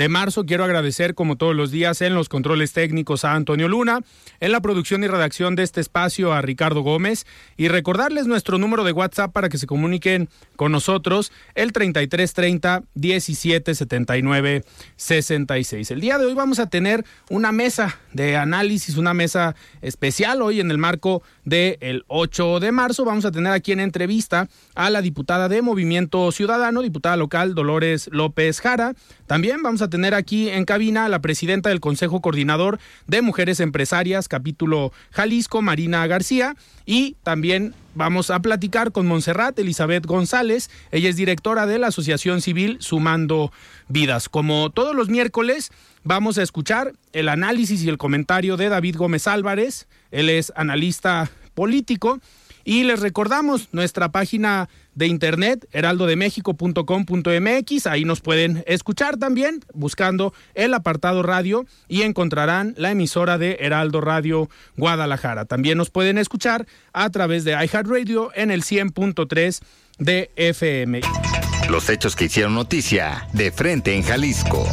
[0.00, 4.00] de marzo quiero agradecer, como todos los días, en los controles técnicos a Antonio Luna,
[4.40, 7.26] en la producción y redacción de este espacio a Ricardo Gómez
[7.58, 14.64] y recordarles nuestro número de WhatsApp para que se comuniquen con nosotros, el 3330 1779
[14.96, 15.90] 66.
[15.90, 20.60] El día de hoy vamos a tener una mesa de análisis, una mesa especial hoy
[20.60, 23.04] en el marco del 8 de marzo.
[23.04, 28.08] Vamos a tener aquí en entrevista a la diputada de Movimiento Ciudadano, diputada local Dolores
[28.10, 28.94] López Jara.
[29.26, 33.60] También vamos a tener aquí en cabina a la presidenta del Consejo Coordinador de Mujeres
[33.60, 41.10] Empresarias, capítulo Jalisco, Marina García, y también vamos a platicar con Montserrat Elizabeth González, ella
[41.10, 43.52] es directora de la Asociación Civil Sumando
[43.88, 44.28] Vidas.
[44.28, 45.70] Como todos los miércoles,
[46.04, 51.30] vamos a escuchar el análisis y el comentario de David Gómez Álvarez, él es analista
[51.54, 52.20] político
[52.64, 57.86] y les recordamos nuestra página de internet, heraldodemexico.com.mx.
[57.86, 64.00] Ahí nos pueden escuchar también buscando el apartado radio y encontrarán la emisora de Heraldo
[64.00, 65.46] Radio Guadalajara.
[65.46, 69.60] También nos pueden escuchar a través de iHeartRadio en el 100.3
[69.98, 71.00] de FM.
[71.68, 74.66] Los hechos que hicieron noticia de frente en Jalisco.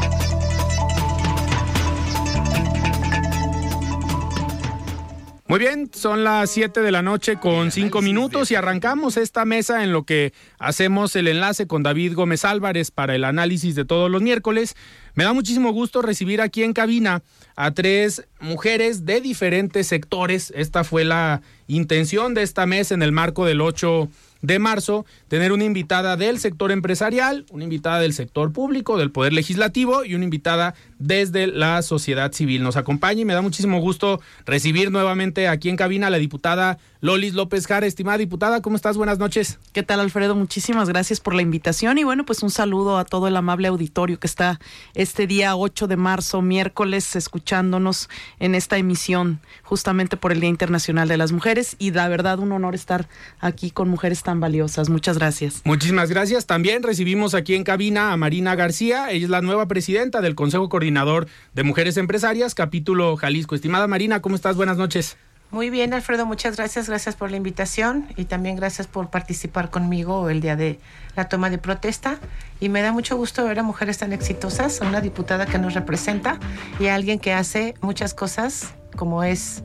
[5.50, 9.82] Muy bien, son las 7 de la noche con 5 minutos y arrancamos esta mesa
[9.82, 14.12] en lo que hacemos el enlace con David Gómez Álvarez para el análisis de todos
[14.12, 14.76] los miércoles.
[15.16, 17.24] Me da muchísimo gusto recibir aquí en cabina
[17.56, 20.52] a tres mujeres de diferentes sectores.
[20.54, 24.10] Esta fue la intención de esta mesa en el marco del 8
[24.42, 29.34] de marzo, tener una invitada del sector empresarial, una invitada del sector público, del Poder
[29.34, 32.64] Legislativo y una invitada desde la sociedad civil.
[32.64, 36.78] Nos acompaña y me da muchísimo gusto recibir nuevamente aquí en cabina a la diputada
[37.02, 37.86] Lolis López Jara.
[37.86, 38.98] Estimada diputada, ¿cómo estás?
[38.98, 39.60] Buenas noches.
[39.74, 40.36] ¿Qué tal, Alfredo?
[40.36, 44.20] Muchísimas gracias por la invitación y bueno, pues un saludo a todo el amable auditorio
[44.20, 44.60] que está
[44.94, 48.10] este día 8 de marzo, miércoles, escuchándonos
[48.40, 52.52] en esta emisión justamente por el Día Internacional de las Mujeres y la verdad un
[52.52, 53.08] honor estar
[53.40, 54.90] aquí con mujeres tan valiosas.
[54.90, 55.62] Muchas gracias.
[55.66, 56.46] Muchísimas gracias.
[56.46, 59.12] También recibimos aquí en cabina a Marina García.
[59.12, 63.56] Ella es la nueva presidenta del Consejo Coordinador de Mujeres Empresarias, capítulo Jalisco.
[63.56, 64.56] Estimada Marina, ¿cómo estás?
[64.56, 65.18] Buenas noches.
[65.50, 66.90] Muy bien, Alfredo, muchas gracias.
[66.90, 70.78] Gracias por la invitación y también gracias por participar conmigo el día de
[71.16, 72.20] la toma de protesta.
[72.60, 75.74] Y me da mucho gusto ver a mujeres tan exitosas, a una diputada que nos
[75.74, 76.38] representa
[76.80, 79.64] y a alguien que hace muchas cosas, como es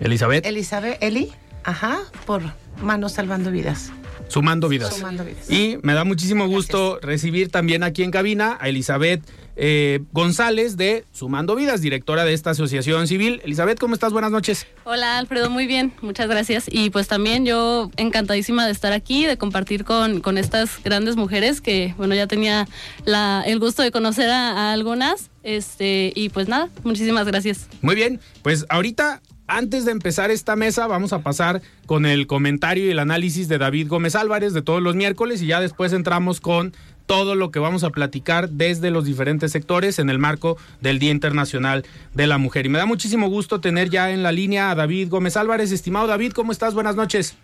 [0.00, 0.46] Elizabeth.
[0.46, 1.32] Elizabeth, Eli,
[1.64, 2.42] ajá, por
[2.82, 3.92] manos salvando vidas.
[4.30, 4.94] Sumando vidas.
[4.96, 5.50] Sumando vidas.
[5.50, 9.22] Y me da muchísimo gusto recibir también aquí en cabina a Elizabeth
[9.56, 13.42] eh, González de Sumando Vidas, directora de esta asociación civil.
[13.44, 14.12] Elizabeth, ¿cómo estás?
[14.12, 14.66] Buenas noches.
[14.84, 16.64] Hola Alfredo, muy bien, muchas gracias.
[16.70, 21.60] Y pues también yo encantadísima de estar aquí, de compartir con, con estas grandes mujeres
[21.60, 22.66] que, bueno, ya tenía
[23.04, 25.30] la, el gusto de conocer a, a algunas.
[25.42, 27.68] Este, y pues nada, muchísimas gracias.
[27.82, 29.20] Muy bien, pues ahorita
[29.50, 33.58] antes de empezar esta mesa, vamos a pasar con el comentario y el análisis de
[33.58, 36.72] David Gómez Álvarez de todos los miércoles y ya después entramos con
[37.06, 41.10] todo lo que vamos a platicar desde los diferentes sectores en el marco del Día
[41.10, 42.66] Internacional de la Mujer.
[42.66, 45.72] Y me da muchísimo gusto tener ya en la línea a David Gómez Álvarez.
[45.72, 46.72] Estimado David, ¿cómo estás?
[46.72, 47.36] Buenas noches.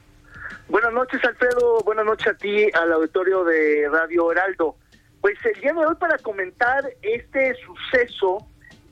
[0.68, 1.80] Buenas noches, Alfredo.
[1.84, 4.76] Buenas noches a ti, al auditorio de Radio Heraldo.
[5.20, 8.46] Pues el día de hoy para comentar este suceso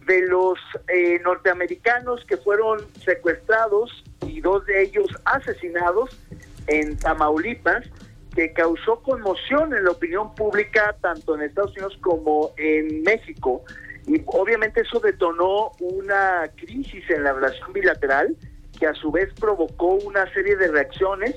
[0.06, 0.58] de los
[0.88, 6.10] eh, norteamericanos que fueron secuestrados y dos de ellos asesinados
[6.66, 7.86] en Tamaulipas,
[8.34, 13.64] que causó conmoción en la opinión pública tanto en Estados Unidos como en México.
[14.06, 18.36] Y obviamente eso detonó una crisis en la relación bilateral
[18.78, 21.36] que a su vez provocó una serie de reacciones,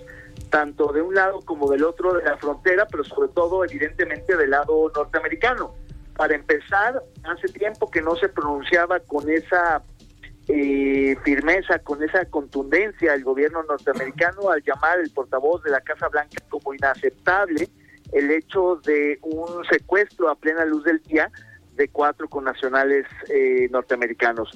[0.50, 4.50] tanto de un lado como del otro de la frontera, pero sobre todo evidentemente del
[4.50, 5.76] lado norteamericano.
[6.18, 9.84] Para empezar, hace tiempo que no se pronunciaba con esa
[10.48, 16.08] eh, firmeza, con esa contundencia el gobierno norteamericano al llamar el portavoz de la Casa
[16.08, 17.70] Blanca como inaceptable
[18.14, 21.30] el hecho de un secuestro a plena luz del día
[21.76, 24.50] de cuatro connacionales eh, norteamericanos.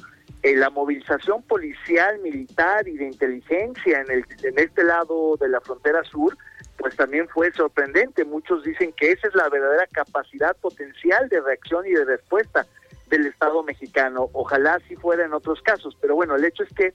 [0.43, 5.61] Eh, la movilización policial, militar y de inteligencia en, el, en este lado de la
[5.61, 6.35] frontera sur,
[6.81, 8.25] pues también fue sorprendente.
[8.25, 12.65] Muchos dicen que esa es la verdadera capacidad potencial de reacción y de respuesta
[13.07, 14.29] del Estado mexicano.
[14.33, 16.93] Ojalá si fuera en otros casos, pero bueno, el hecho es que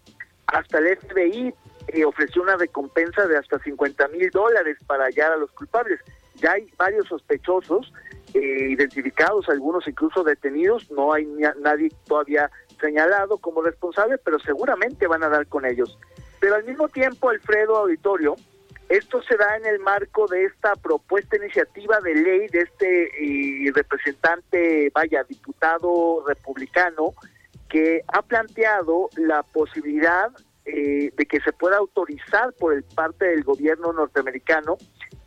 [0.48, 1.54] hasta el FBI
[1.88, 6.00] eh, ofreció una recompensa de hasta 50 mil dólares para hallar a los culpables.
[6.34, 7.92] Ya hay varios sospechosos
[8.34, 11.26] eh, identificados, algunos incluso detenidos, no hay
[11.60, 12.50] nadie todavía
[12.80, 15.96] señalado como responsable, pero seguramente van a dar con ellos.
[16.40, 18.36] Pero al mismo tiempo, Alfredo Auditorio,
[18.88, 23.72] esto se da en el marco de esta propuesta iniciativa de ley de este eh,
[23.74, 27.12] representante, vaya, diputado republicano,
[27.68, 30.30] que ha planteado la posibilidad
[30.64, 34.76] eh, de que se pueda autorizar por el parte del gobierno norteamericano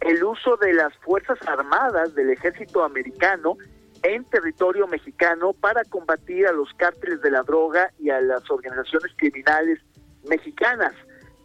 [0.01, 3.57] el uso de las Fuerzas Armadas del ejército americano
[4.03, 9.11] en territorio mexicano para combatir a los cárteles de la droga y a las organizaciones
[9.17, 9.79] criminales
[10.27, 10.93] mexicanas.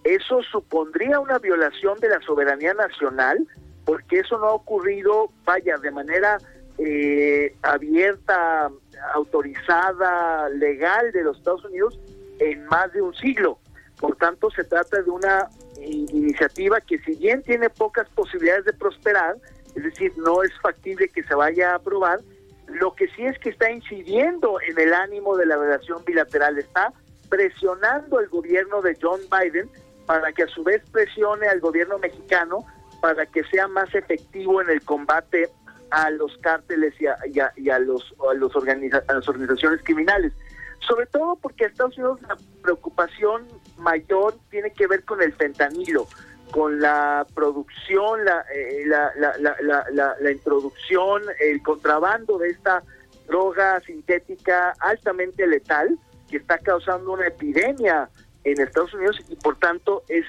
[0.05, 3.47] Eso supondría una violación de la soberanía nacional,
[3.87, 6.39] porque eso no ha ocurrido, vaya, de manera
[6.79, 8.71] eh, abierta,
[9.15, 11.99] autorizada, legal de los Estados Unidos
[12.39, 13.59] en más de un siglo.
[13.99, 15.49] Por tanto, se trata de una
[15.81, 19.37] iniciativa que si bien tiene pocas posibilidades de prosperar,
[19.75, 22.21] es decir, no es factible que se vaya a aprobar,
[22.69, 26.93] lo que sí es que está incidiendo en el ánimo de la relación bilateral, está
[27.29, 29.69] presionando al gobierno de John Biden
[30.07, 32.65] para que a su vez presione al gobierno mexicano
[33.01, 35.51] para que sea más efectivo en el combate
[35.91, 40.33] a los cárteles y a, los, a, los a las organizaciones criminales.
[40.81, 43.47] Sobre todo porque a Estados Unidos la preocupación
[43.79, 46.07] mayor tiene que ver con el fentanilo,
[46.51, 52.83] con la producción, la, eh, introducción, el contrabando de esta
[53.27, 55.99] droga sintética altamente letal
[56.31, 58.09] que está causando una epidemia
[58.45, 60.25] en Estados Unidos y por tanto es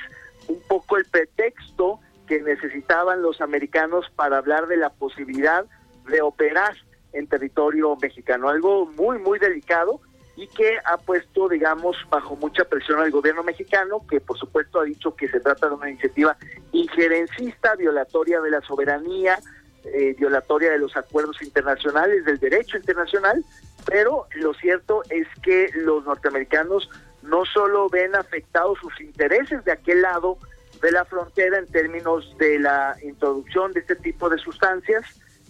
[0.47, 5.65] un poco el pretexto que necesitaban los americanos para hablar de la posibilidad
[6.07, 6.75] de operar
[7.13, 10.01] en territorio mexicano, algo muy, muy delicado
[10.35, 14.83] y que ha puesto, digamos, bajo mucha presión al gobierno mexicano, que por supuesto ha
[14.83, 16.35] dicho que se trata de una iniciativa
[16.73, 19.39] injerencista, violatoria de la soberanía,
[19.85, 23.45] eh, violatoria de los acuerdos internacionales, del derecho internacional,
[23.85, 26.89] pero lo cierto es que los norteamericanos
[27.25, 30.37] no solo ven afectados sus intereses de aquel lado
[30.81, 35.03] de la frontera en términos de la introducción de este tipo de sustancias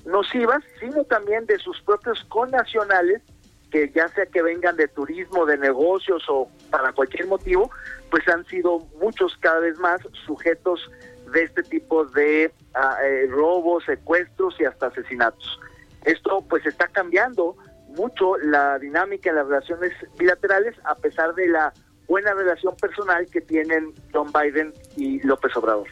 [0.06, 3.22] nocivas, sino también de sus propios connacionales,
[3.72, 7.72] que ya sea que vengan de turismo, de negocios o para cualquier motivo,
[8.12, 10.90] pues han sido muchos cada vez más sujetos
[11.34, 15.60] de este tipo de eh, robos, secuestros y hasta asesinatos.
[16.04, 17.58] Esto pues está cambiando
[17.96, 21.74] mucho la dinámica en las relaciones bilaterales a pesar de la
[22.08, 25.88] buena relación personal que tienen John Biden y López Obrador.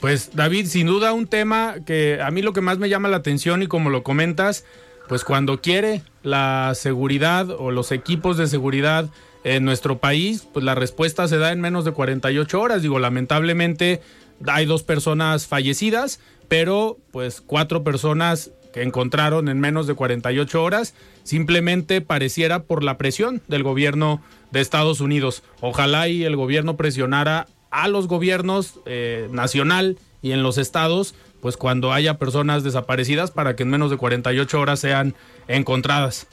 [0.00, 3.16] Pues David, sin duda un tema que a mí lo que más me llama la
[3.16, 4.64] atención y como lo comentas,
[5.08, 9.08] pues cuando quiere la seguridad o los equipos de seguridad
[9.44, 12.82] en nuestro país, pues la respuesta se da en menos de 48 horas.
[12.82, 14.00] Digo, lamentablemente
[14.46, 20.94] hay dos personas fallecidas, pero pues cuatro personas que encontraron en menos de 48 horas,
[21.22, 25.42] simplemente pareciera por la presión del gobierno de Estados Unidos.
[25.62, 31.56] Ojalá y el gobierno presionara a los gobiernos eh, nacional y en los estados, pues
[31.56, 35.14] cuando haya personas desaparecidas para que en menos de 48 horas sean
[35.48, 36.26] encontradas.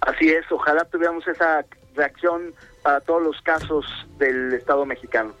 [0.00, 1.64] Así es, ojalá tuviéramos esa
[1.96, 2.54] reacción
[2.84, 3.84] para todos los casos
[4.16, 5.34] del Estado mexicano.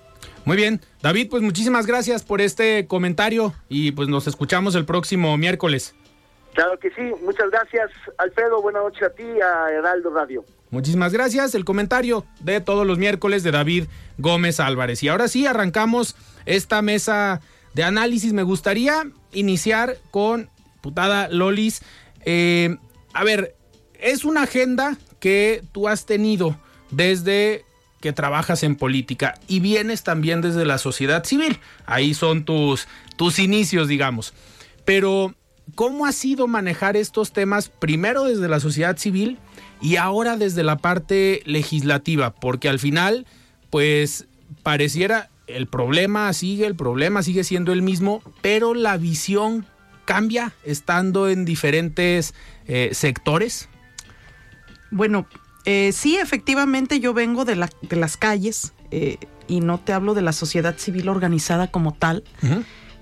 [0.44, 5.36] Muy bien, David, pues muchísimas gracias por este comentario y pues nos escuchamos el próximo
[5.36, 5.94] miércoles.
[6.54, 10.44] Claro que sí, muchas gracias Alfredo, buenas noches a ti, a Heraldo Radio.
[10.70, 13.84] Muchísimas gracias, el comentario de todos los miércoles de David
[14.18, 15.02] Gómez Álvarez.
[15.02, 16.16] Y ahora sí, arrancamos
[16.46, 17.40] esta mesa
[17.74, 18.32] de análisis.
[18.32, 20.48] Me gustaría iniciar con
[20.80, 21.82] putada Lolis.
[22.24, 22.76] Eh,
[23.12, 23.56] a ver,
[23.94, 26.56] es una agenda que tú has tenido
[26.90, 27.64] desde
[28.00, 31.58] que trabajas en política y vienes también desde la sociedad civil.
[31.84, 34.32] Ahí son tus, tus inicios, digamos.
[34.84, 35.34] Pero,
[35.74, 39.38] ¿cómo ha sido manejar estos temas primero desde la sociedad civil
[39.80, 42.34] y ahora desde la parte legislativa?
[42.34, 43.26] Porque al final,
[43.70, 44.26] pues
[44.62, 49.66] pareciera el problema sigue, el problema sigue siendo el mismo, pero la visión
[50.04, 52.34] cambia estando en diferentes
[52.66, 53.68] eh, sectores.
[54.90, 55.26] Bueno,
[55.64, 60.32] eh, sí, efectivamente yo vengo de, las calles eh, y no te hablo de la
[60.32, 62.24] sociedad civil organizada como tal,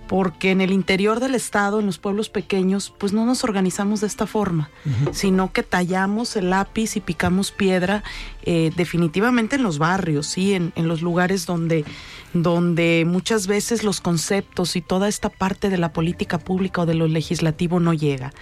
[0.08, 4.06] porque en el interior del estado, en los pueblos pequeños, pues no nos organizamos de
[4.06, 4.70] esta forma,
[5.12, 8.02] sino que tallamos el lápiz y picamos piedra
[8.42, 11.84] eh, definitivamente en los barrios, sí, en, los lugares donde
[12.32, 16.94] donde muchas veces los conceptos y toda esta parte de la política pública o de
[16.94, 18.32] lo legislativo no llega.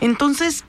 [0.00, 0.64] Entonces,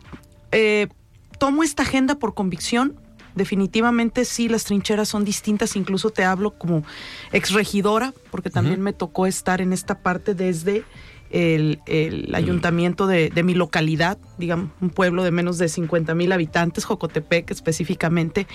[1.37, 2.99] tomo esta agenda por convicción.
[3.39, 6.83] Definitivamente sí, las trincheras son distintas, incluso te hablo como
[7.31, 10.83] exregidora, porque también me tocó estar en esta parte desde
[11.29, 17.49] el, ayuntamiento de, mi localidad, digamos, un pueblo de menos de 50 mil habitantes, Jocotepec
[17.49, 18.45] específicamente.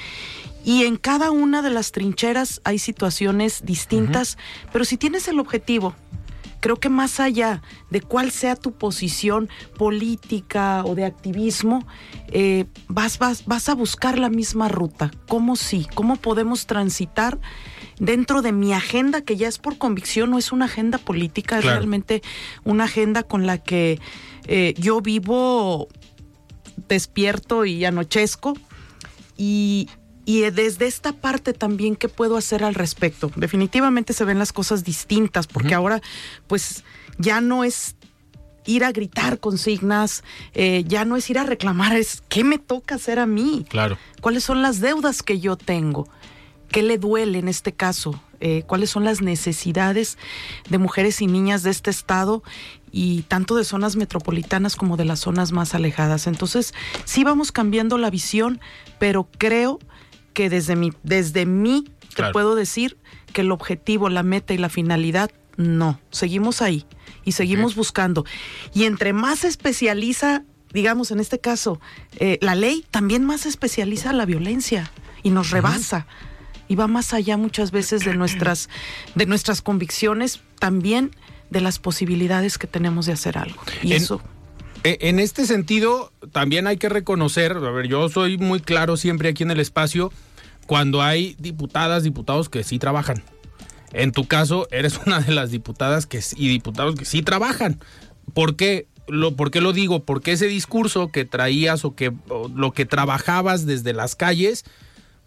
[0.66, 4.36] Y en cada una de las trincheras hay situaciones distintas,
[4.70, 5.94] pero si tienes el objetivo
[6.64, 11.86] creo que más allá de cuál sea tu posición política o de activismo,
[12.28, 15.10] eh, vas, vas, vas a buscar la misma ruta.
[15.28, 15.86] ¿Cómo sí?
[15.94, 17.38] ¿Cómo podemos transitar?
[18.00, 21.64] dentro de mi agenda, que ya es por convicción, no es una agenda política, es
[21.64, 22.22] realmente
[22.64, 24.00] una agenda con la que
[24.48, 25.86] eh, yo vivo
[26.88, 28.54] despierto y anochezco.
[29.36, 29.88] Y,
[30.24, 33.30] y desde esta parte también, ¿qué puedo hacer al respecto?
[33.36, 36.00] Definitivamente se ven las cosas distintas, porque ahora
[36.46, 36.84] pues
[37.18, 37.96] ya no es
[38.66, 42.94] ir a gritar consignas, eh, ya no es ir a reclamar, es qué me toca
[42.94, 43.66] hacer a mí.
[43.68, 43.98] Claro.
[44.20, 46.08] ¿Cuáles son las deudas que yo tengo?
[46.70, 48.18] ¿Qué le duele en este caso?
[48.40, 50.18] Eh, ¿Cuáles son las necesidades
[50.68, 52.42] de mujeres y niñas de este estado?
[52.96, 56.28] y tanto de zonas metropolitanas como de las zonas más alejadas.
[56.28, 56.72] Entonces,
[57.04, 58.60] sí vamos cambiando la visión,
[59.00, 59.80] pero creo
[60.34, 62.98] que desde mi, desde mí te puedo decir
[63.32, 66.00] que el objetivo, la meta y la finalidad, no.
[66.10, 66.84] Seguimos ahí
[67.24, 68.24] y seguimos buscando.
[68.74, 71.80] Y entre más se especializa, digamos en este caso,
[72.16, 74.90] eh, la ley, también más se especializa la violencia
[75.22, 76.06] y nos rebasa.
[76.68, 78.68] Y va más allá muchas veces de nuestras,
[79.14, 81.10] de nuestras convicciones, también
[81.50, 83.62] de las posibilidades que tenemos de hacer algo.
[83.82, 84.22] Y eso.
[84.84, 89.30] E, en este sentido, también hay que reconocer, a ver, yo soy muy claro siempre
[89.30, 90.12] aquí en el espacio,
[90.66, 93.24] cuando hay diputadas, diputados que sí trabajan.
[93.92, 97.80] En tu caso, eres una de las diputadas que, y diputados que sí trabajan.
[98.34, 98.86] ¿Por qué?
[99.08, 100.04] Lo, ¿Por qué lo digo?
[100.04, 102.12] Porque ese discurso que traías o que
[102.54, 104.64] lo que trabajabas desde las calles,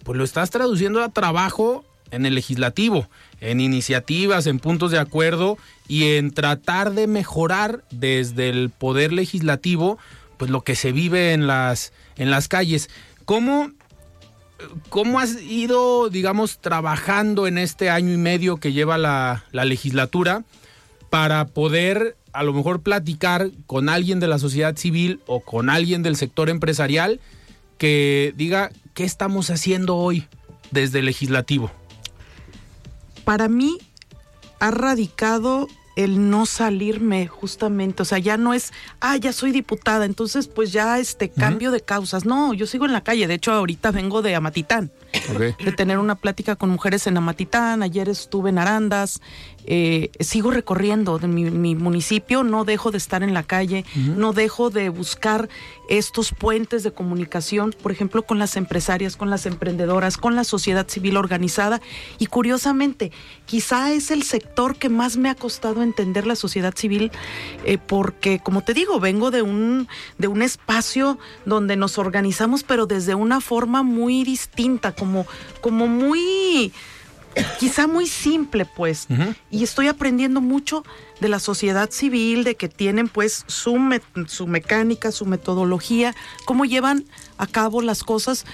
[0.04, 3.10] pues lo estás traduciendo a trabajo en el legislativo,
[3.42, 9.98] en iniciativas, en puntos de acuerdo y en tratar de mejorar desde el poder legislativo,
[10.38, 12.90] pues lo que se vive en las, en las calles.
[13.26, 13.72] ¿Cómo
[14.90, 20.44] ¿Cómo has ido, digamos, trabajando en este año y medio que lleva la, legislatura
[21.10, 26.04] para poder a lo mejor platicar con alguien de la sociedad civil o con alguien
[26.04, 27.20] del sector empresarial
[27.78, 30.26] que diga qué estamos haciendo hoy
[30.72, 31.72] desde el legislativo?
[33.28, 33.78] Para mí
[34.62, 35.68] ha radicado
[35.98, 40.72] el no salirme justamente, o sea, ya no es, ah, ya soy diputada, entonces pues
[40.72, 42.24] ya este cambio de causas.
[42.24, 44.92] No, yo sigo en la calle, de hecho ahorita vengo de Amatitán,
[45.64, 49.22] de tener una plática con mujeres en Amatitán, ayer estuve en Arandas,
[49.70, 54.70] eh, sigo recorriendo de mi, municipio, no dejo de estar en la calle, no dejo
[54.70, 55.50] de buscar
[55.90, 60.88] estos puentes de comunicación, por ejemplo, con las empresarias, con las emprendedoras, con la sociedad
[60.88, 61.82] civil organizada.
[62.18, 63.12] Y curiosamente,
[63.46, 67.12] quizá es el sector que más me ha costado entender la sociedad civil,
[67.66, 72.86] eh, porque, como te digo, vengo de un, de un espacio donde nos organizamos, pero
[72.86, 75.07] desde una forma muy distinta, como,
[75.62, 76.72] como muy
[77.60, 79.08] quizá muy simple, pues.
[79.52, 80.84] Y estoy aprendiendo mucho
[81.20, 83.78] de la sociedad civil, de que tienen pues su,
[84.28, 87.06] su mecánica, su metodología, cómo llevan
[87.38, 88.46] a cabo las cosas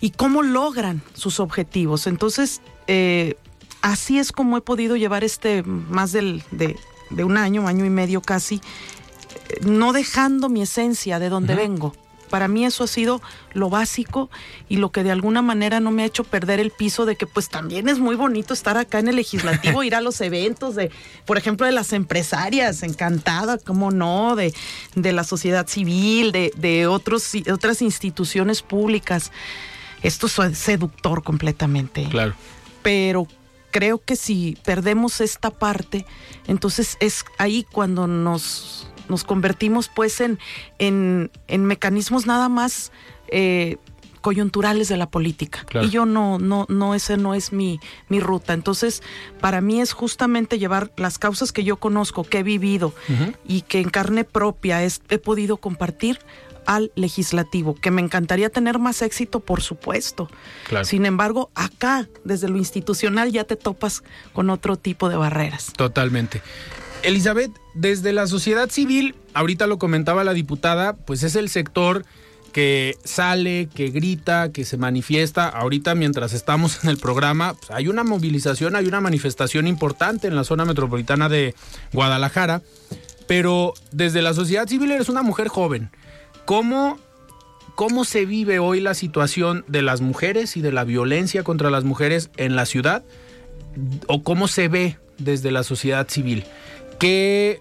[0.00, 2.06] y cómo logran sus objetivos.
[2.06, 3.36] Entonces, eh,
[3.80, 6.76] así es como he podido llevar este más del, de,
[7.24, 11.94] un año, año y medio casi, eh, no dejando mi esencia de donde vengo
[12.32, 13.20] para mí eso ha sido
[13.52, 14.30] lo básico
[14.66, 17.26] y lo que de alguna manera no me ha hecho perder el piso de que
[17.26, 20.90] pues también es muy bonito estar acá en el legislativo, ir a los eventos de,
[21.26, 24.54] por ejemplo, de las empresarias, encantada, cómo no, de,
[24.94, 29.30] de la sociedad civil, de, de otros, otras instituciones públicas.
[30.02, 32.08] esto es seductor completamente.
[32.08, 32.32] Claro.
[32.82, 33.28] Pero
[33.70, 36.06] creo que si perdemos esta parte,
[36.46, 40.38] entonces es ahí cuando nos, nos convertimos pues en,
[40.78, 42.92] en, en mecanismos nada más
[43.28, 43.76] eh,
[44.22, 45.66] coyunturales de la política.
[45.82, 48.54] Y yo no, no, no, ese no es mi, mi ruta.
[48.54, 49.02] Entonces,
[49.40, 52.94] para mí es justamente llevar las causas que yo conozco, que he vivido
[53.46, 56.20] y que en carne propia he podido compartir
[56.64, 60.28] al legislativo, que me encantaría tener más éxito, por supuesto.
[60.84, 65.72] Sin embargo, acá, desde lo institucional, ya te topas con otro tipo de barreras.
[65.76, 66.42] Totalmente.
[67.02, 72.04] Elizabeth, desde la sociedad civil, ahorita lo comentaba la diputada, pues es el sector
[72.52, 75.48] que sale, que grita, que se manifiesta.
[75.48, 80.36] Ahorita mientras estamos en el programa, pues, hay una movilización, hay una manifestación importante en
[80.36, 81.54] la zona metropolitana de
[81.92, 82.62] Guadalajara,
[83.26, 85.90] pero desde la sociedad civil eres una mujer joven.
[86.44, 86.98] ¿Cómo,
[87.74, 91.84] ¿Cómo se vive hoy la situación de las mujeres y de la violencia contra las
[91.84, 93.02] mujeres en la ciudad?
[94.06, 96.44] ¿O cómo se ve desde la sociedad civil?
[97.02, 97.60] ¿Qué,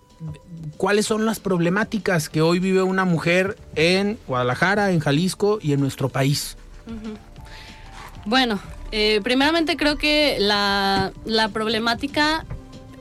[0.77, 5.79] ¿Cuáles son las problemáticas que hoy vive una mujer en Guadalajara, en Jalisco y en
[5.79, 6.57] nuestro país?
[8.27, 8.59] Bueno,
[8.91, 12.45] eh, primeramente creo que la, la problemática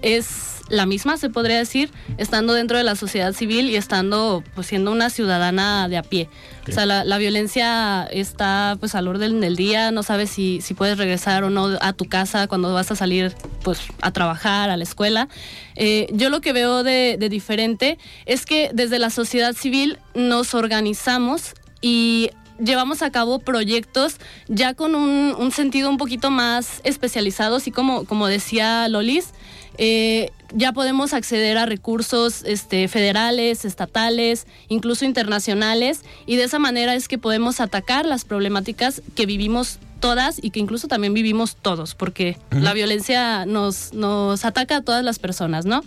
[0.00, 4.68] es la misma, se podría decir, estando dentro de la sociedad civil y estando pues
[4.68, 6.28] siendo una ciudadana de a pie.
[6.68, 10.96] O sea, la, violencia está pues al orden del día, no sabes si, si puedes
[10.98, 13.34] regresar o no a tu casa cuando vas a salir
[13.64, 15.28] pues a trabajar, a la escuela.
[15.74, 21.54] Eh, yo lo que veo de, diferente es que desde la sociedad civil nos organizamos
[21.80, 22.30] y
[22.62, 28.04] llevamos a cabo proyectos ya con un, un, sentido un poquito más especializado, así como,
[28.04, 29.32] como decía Lolis,
[29.78, 36.94] eh, ya podemos acceder a recursos este, federales, estatales, incluso internacionales, y de esa manera
[36.94, 41.94] es que podemos atacar las problemáticas que vivimos todas y que incluso también vivimos todos,
[41.94, 45.82] porque la violencia nos, nos ataca a todas las personas, ¿no?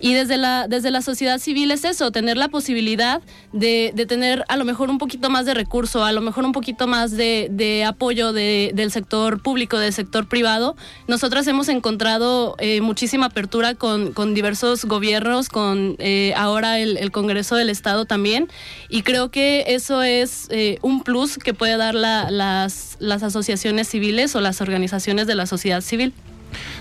[0.00, 4.44] Y desde la, desde la sociedad civil es eso, tener la posibilidad de, de tener
[4.48, 7.48] a lo mejor un poquito más de recurso, a lo mejor un poquito más de,
[7.50, 10.76] de apoyo de, del sector público, del sector privado.
[11.06, 17.12] Nosotras hemos encontrado eh, muchísima apertura con, con, diversos gobiernos, con eh, ahora el, el,
[17.12, 18.48] Congreso del Estado también,
[18.88, 23.51] y creo que eso es eh, un plus que puede dar la, las, las asociaciones
[23.52, 26.12] asociaciones civiles o las organizaciones de la sociedad civil.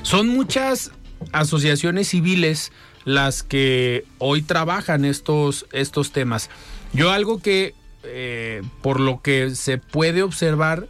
[0.03, 0.91] Son muchas
[1.31, 2.71] asociaciones civiles
[3.05, 6.49] las que hoy trabajan estos, estos temas.
[6.93, 10.87] Yo algo que, eh, por lo que se puede observar,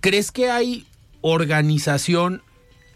[0.00, 0.86] ¿crees que hay
[1.20, 2.42] organización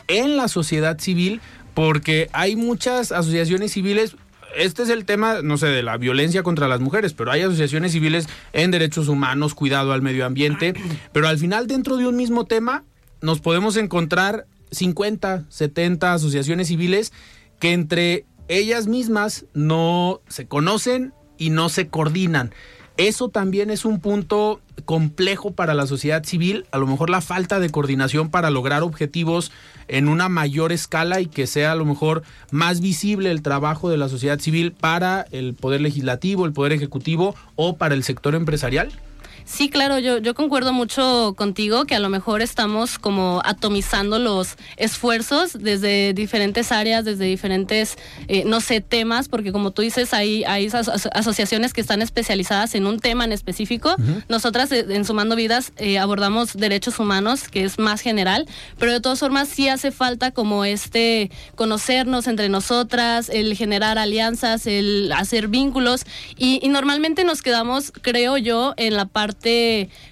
[0.08, 1.40] en la sociedad civil?
[1.74, 4.16] Porque hay muchas asociaciones civiles,
[4.56, 7.92] este es el tema, no sé, de la violencia contra las mujeres, pero hay asociaciones
[7.92, 10.74] civiles en derechos humanos, cuidado al medio ambiente,
[11.12, 12.84] pero al final dentro de un mismo tema
[13.20, 17.12] nos podemos encontrar 50, 70 asociaciones civiles
[17.60, 22.52] que entre ellas mismas no se conocen y no se coordinan.
[22.96, 27.58] Eso también es un punto complejo para la sociedad civil, a lo mejor la falta
[27.58, 29.50] de coordinación para lograr objetivos
[29.88, 33.96] en una mayor escala y que sea a lo mejor más visible el trabajo de
[33.96, 38.92] la sociedad civil para el poder legislativo, el poder ejecutivo o para el sector empresarial.
[39.44, 44.56] Sí, claro, yo, yo concuerdo mucho contigo que a lo mejor estamos como atomizando los
[44.76, 47.96] esfuerzos desde diferentes áreas, desde diferentes,
[48.28, 50.68] eh, no sé, temas, porque como tú dices, hay, hay
[51.12, 53.94] asociaciones que están especializadas en un tema en específico.
[54.28, 58.46] Nosotras eh, en Sumando Vidas eh, abordamos derechos humanos, que es más general,
[58.78, 64.66] pero de todas formas sí hace falta como este conocernos entre nosotras, el generar alianzas,
[64.66, 66.04] el hacer vínculos
[66.36, 69.31] y, y normalmente nos quedamos, creo yo, en la parte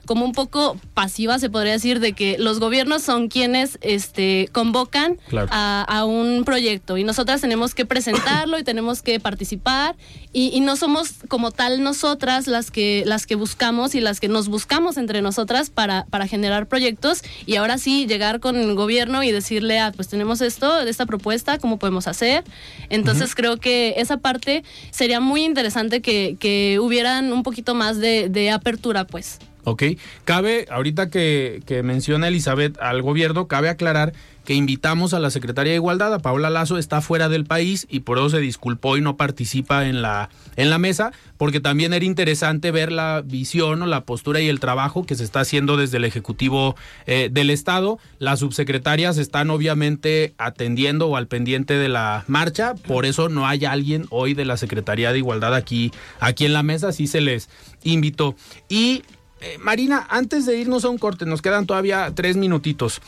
[0.07, 5.19] como un poco pasiva, se podría decir, de que los gobiernos son quienes este, convocan
[5.51, 6.97] a, un proyecto.
[6.97, 9.97] Y nosotras tenemos que presentarlo y tenemos que participar.
[10.33, 14.49] Y, no somos como tal nosotras las que, las que buscamos y las que nos
[14.49, 17.23] buscamos entre nosotras para, para generar proyectos.
[17.47, 21.59] Y ahora sí llegar con el gobierno y decirle, ah, pues tenemos esto, esta propuesta,
[21.59, 22.45] ¿cómo podemos hacer?
[22.89, 28.29] Entonces creo que esa parte sería muy interesante que, que hubieran un poquito más de,
[28.29, 29.39] de apertura pues.
[29.65, 29.83] Ok,
[30.25, 34.15] cabe, ahorita que, que menciona Elizabeth al gobierno, cabe aclarar
[34.51, 38.01] que invitamos a la secretaria de Igualdad, a Paola Lazo, está fuera del país y
[38.01, 42.05] por eso se disculpó y no participa en la, en la mesa, porque también era
[42.05, 45.99] interesante ver la visión o la postura y el trabajo que se está haciendo desde
[45.99, 46.75] el Ejecutivo
[47.07, 48.01] eh, del Estado.
[48.19, 53.67] Las subsecretarias están obviamente atendiendo o al pendiente de la marcha, por eso no hay
[53.67, 57.49] alguien hoy de la Secretaría de Igualdad aquí, aquí en la mesa, así se les
[57.85, 58.35] invitó.
[58.69, 59.05] Y
[59.43, 63.01] eh, Marina, antes de irnos a un corte, nos quedan todavía tres minutitos.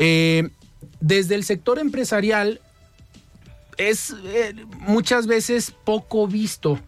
[0.00, 0.50] Eh,
[1.00, 2.60] desde el sector empresarial
[3.76, 6.78] es eh, muchas veces poco visto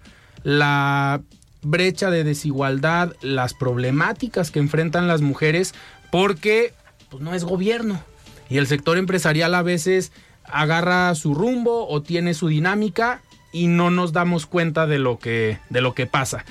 [0.43, 1.23] la
[1.63, 5.75] brecha de desigualdad, las problemáticas que enfrentan las mujeres,
[6.11, 6.75] porque
[7.11, 8.03] pues, no es gobierno.
[8.49, 10.13] Y el sector empresarial a veces
[10.45, 15.59] agarra su rumbo o tiene su dinámica y no nos damos cuenta de lo que,
[15.69, 16.45] de lo que pasa.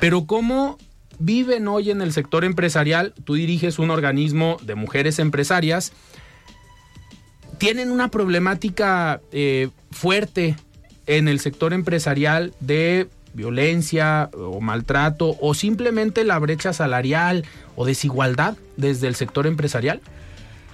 [0.00, 0.78] Pero cómo
[1.18, 5.92] viven hoy en el sector empresarial, tú diriges un organismo de mujeres empresarias,
[7.58, 10.56] tienen una problemática eh, fuerte
[11.06, 17.44] en el sector empresarial de violencia o maltrato o simplemente la brecha salarial
[17.76, 20.00] o desigualdad desde el sector empresarial?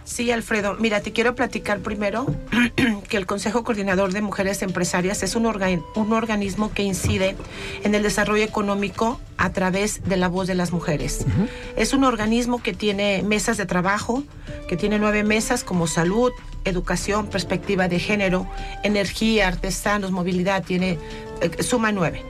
[0.04, 0.76] Sí, Alfredo.
[0.80, 2.26] Mira, te quiero platicar primero
[3.08, 7.36] que el Consejo Coordinador de Mujeres Empresarias es un, un, organismo que incide
[7.84, 11.24] en el desarrollo económico a través de la voz de las mujeres.
[11.76, 14.24] Es un organismo que tiene mesas de trabajo,
[14.68, 16.32] que tiene nueve mesas como salud,
[16.64, 18.46] educación, perspectiva de género,
[18.82, 20.98] energía, artesanos, movilidad, tiene,
[21.40, 22.22] eh, suma nueve.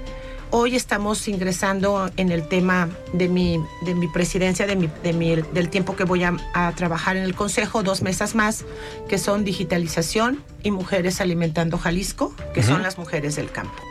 [0.54, 5.70] Hoy estamos ingresando en el tema de mi, de mi presidencia, de mi, de del
[5.70, 8.66] tiempo que voy a, trabajar en el Consejo, dos mesas más,
[9.08, 13.82] que son digitalización y mujeres alimentando Jalisco, que son las mujeres del campo.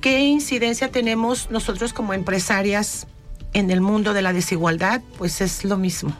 [0.00, 3.06] ¿Qué incidencia tenemos nosotros como empresarias
[3.52, 5.02] en el mundo de la desigualdad?
[5.18, 6.16] Pues es lo mismo.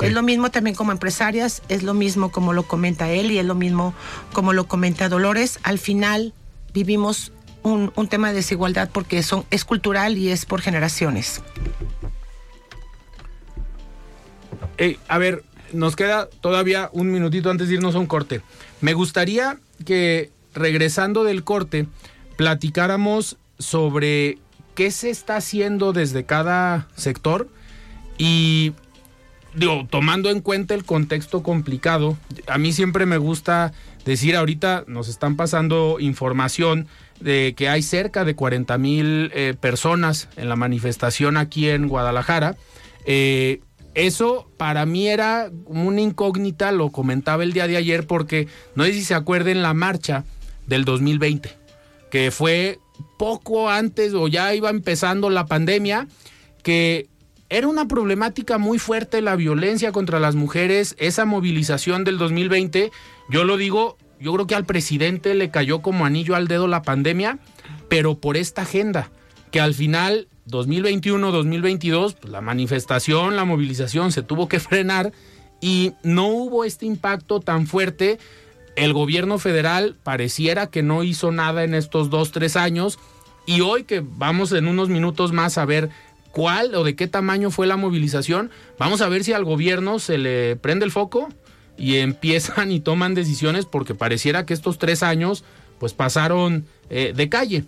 [0.00, 3.46] Es lo mismo también como empresarias, es lo mismo como lo comenta él y es
[3.46, 3.94] lo mismo
[4.32, 5.58] como lo comenta Dolores.
[5.62, 6.34] Al final
[6.74, 11.42] vivimos un, tema de desigualdad porque son, es cultural y es por generaciones.
[15.08, 18.42] a ver, nos queda todavía un minutito antes de irnos a un corte.
[18.80, 21.86] Me gustaría que regresando del corte
[22.36, 24.38] platicáramos sobre
[24.74, 27.48] qué se está haciendo desde cada sector
[28.16, 28.72] y
[29.58, 32.16] digo, tomando en cuenta el contexto complicado,
[32.46, 33.72] a mí siempre me gusta
[34.04, 36.86] decir ahorita nos están pasando información
[37.20, 42.56] de que hay cerca de 40 mil eh, personas en la manifestación aquí en Guadalajara.
[43.04, 43.60] Eh,
[43.94, 48.92] eso para mí era una incógnita, lo comentaba el día de ayer porque no sé
[48.92, 50.24] si se acuerden la marcha
[50.66, 51.50] del 2020,
[52.10, 52.78] que fue
[53.18, 56.06] poco antes o ya iba empezando la pandemia,
[56.62, 57.08] que
[57.50, 62.92] era una problemática muy fuerte la violencia contra las mujeres, esa movilización del 2020,
[63.30, 66.82] yo lo digo yo creo que al presidente le cayó como anillo al dedo la
[66.82, 67.38] pandemia,
[67.88, 69.10] pero por esta agenda,
[69.50, 75.12] que al final 2021-2022, pues, la manifestación, la movilización se tuvo que frenar
[75.60, 78.18] y no hubo este impacto tan fuerte.
[78.76, 82.98] El gobierno federal pareciera que no hizo nada en estos dos, tres años
[83.44, 85.90] y hoy que vamos en unos minutos más a ver
[86.38, 90.18] cuál o de qué tamaño fue la movilización, vamos a ver si al gobierno se
[90.18, 91.28] le prende el foco
[91.76, 95.42] y empiezan y toman decisiones porque pareciera que estos tres años
[95.80, 97.64] pues pasaron eh, de calle.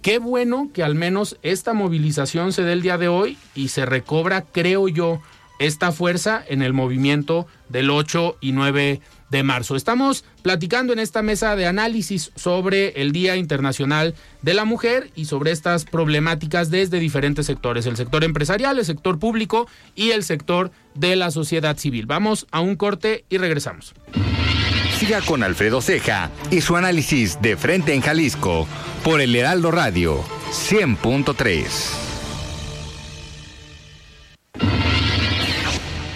[0.00, 3.84] Qué bueno que al menos esta movilización se dé el día de hoy y se
[3.84, 5.20] recobra, creo yo,
[5.58, 9.76] esta fuerza en el movimiento del 8 y 9 de marzo.
[9.76, 15.24] Estamos platicando en esta mesa de análisis sobre el Día Internacional de la Mujer y
[15.24, 20.70] sobre estas problemáticas desde diferentes sectores, el sector empresarial, el sector público y el sector
[20.94, 22.06] de la sociedad civil.
[22.06, 23.94] Vamos a un corte y regresamos.
[24.98, 28.68] Siga con Alfredo Ceja y su análisis de frente en Jalisco
[29.02, 32.13] por el Heraldo Radio 100.3.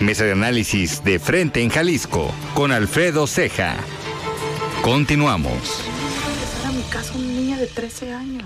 [0.00, 3.76] Mesa de análisis de frente en Jalisco con Alfredo Ceja.
[4.80, 5.82] Continuamos.
[7.58, 8.44] de 13 años.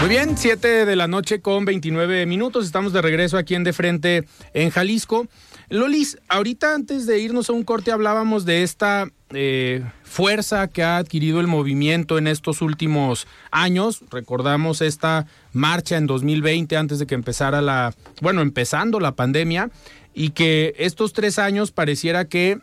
[0.00, 2.66] Muy bien, 7 de la noche con 29 minutos.
[2.66, 5.26] Estamos de regreso aquí en De Frente en Jalisco.
[5.70, 10.98] Lolis, ahorita antes de irnos a un corte hablábamos de esta eh, fuerza que ha
[10.98, 14.02] adquirido el movimiento en estos últimos años.
[14.10, 19.70] Recordamos esta marcha en 2020 antes de que empezara la, bueno, empezando la pandemia
[20.14, 22.58] y que estos tres años pareciera que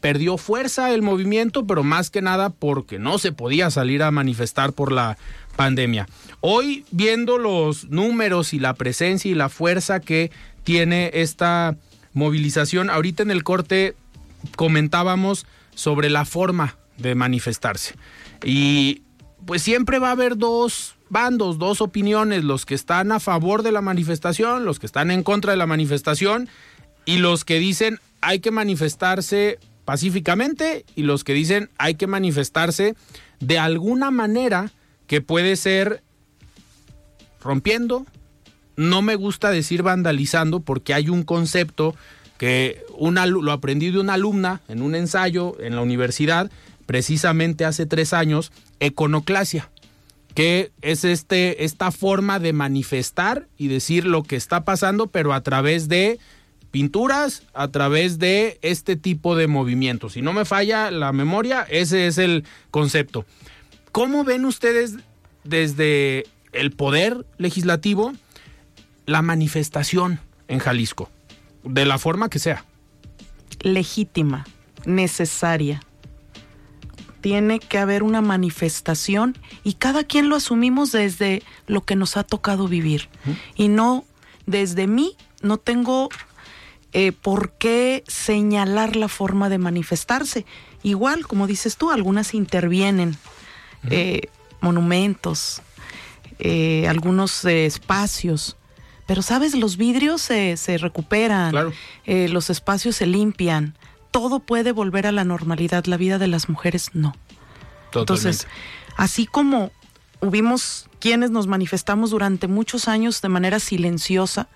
[0.00, 4.72] perdió fuerza el movimiento, pero más que nada porque no se podía salir a manifestar
[4.72, 5.18] por la
[5.56, 6.08] pandemia.
[6.40, 10.30] Hoy, viendo los números y la presencia y la fuerza que
[10.64, 11.76] tiene esta
[12.12, 13.94] movilización, ahorita en el corte
[14.56, 17.94] comentábamos sobre la forma de manifestarse.
[18.44, 19.02] Y
[19.46, 23.72] pues siempre va a haber dos bandos, dos opiniones, los que están a favor de
[23.72, 26.48] la manifestación, los que están en contra de la manifestación
[27.04, 32.94] y los que dicen hay que manifestarse pacíficamente y los que dicen hay que manifestarse
[33.40, 34.70] de alguna manera
[35.06, 36.02] que puede ser
[37.42, 38.06] rompiendo.
[38.76, 41.94] No me gusta decir vandalizando porque hay un concepto
[42.38, 46.50] que una, lo aprendí de una alumna en un ensayo en la universidad,
[46.86, 49.70] precisamente hace tres años, econoclasia,
[50.34, 55.42] que es este, esta forma de manifestar y decir lo que está pasando, pero a
[55.42, 56.18] través de
[56.70, 60.14] pinturas, a través de este tipo de movimientos.
[60.14, 63.24] Si no me falla la memoria, ese es el concepto.
[63.92, 64.96] ¿Cómo ven ustedes
[65.44, 68.12] desde el poder legislativo
[69.06, 71.10] la manifestación en Jalisco?
[71.64, 72.64] De la forma que sea.
[73.60, 74.46] Legítima,
[74.84, 75.82] necesaria.
[77.20, 82.22] Tiene que haber una manifestación y cada quien lo asumimos desde lo que nos ha
[82.22, 83.08] tocado vivir.
[83.56, 84.04] Y no
[84.46, 86.08] desde mí, no tengo
[86.92, 90.44] eh, por qué señalar la forma de manifestarse.
[90.82, 93.16] Igual, como dices tú, algunas intervienen,
[93.90, 94.22] eh,
[94.60, 95.62] monumentos,
[96.38, 98.56] eh, algunos espacios.
[99.06, 99.54] Pero, ¿sabes?
[99.54, 101.54] Los vidrios se, se recuperan,
[102.06, 103.76] los espacios se limpian,
[104.10, 107.14] todo puede volver a la normalidad, la vida de las mujeres no.
[107.92, 108.46] Entonces,
[108.96, 109.72] así como
[110.20, 114.48] hubimos quienes nos manifestamos durante muchos años de manera silenciosa,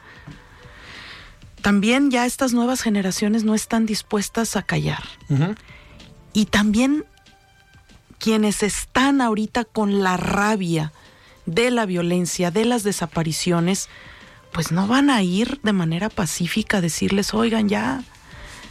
[1.64, 5.02] también ya estas nuevas generaciones no están dispuestas a callar.
[6.34, 7.06] Y también
[8.18, 10.92] quienes están ahorita con la rabia
[11.46, 13.88] de la violencia, de las desapariciones,
[14.52, 18.02] pues no van a ir de manera pacífica a decirles, oigan, ya,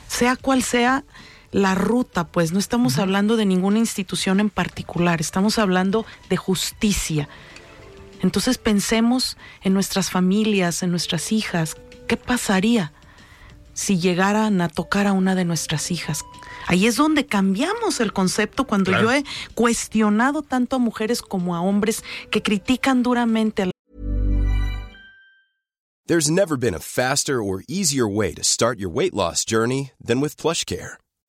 [0.08, 1.04] sea cual sea
[1.52, 7.28] la ruta, pues no estamos hablando de ninguna institución en particular, estamos hablando de justicia.
[8.22, 11.76] Entonces pensemos en nuestras familias, en nuestras hijas,
[12.08, 12.94] ¿Qué pasaría
[13.74, 16.24] si llegaran a tocar a una de nuestras hijas?
[16.68, 21.62] Ahí es donde cambiamos el concepto cuando yo he cuestionado tanto a mujeres como a
[21.62, 23.70] hombres que critican duramente a
[26.06, 30.20] There's never been a faster or easier way to start your weight loss journey than
[30.20, 30.98] with PlushCare.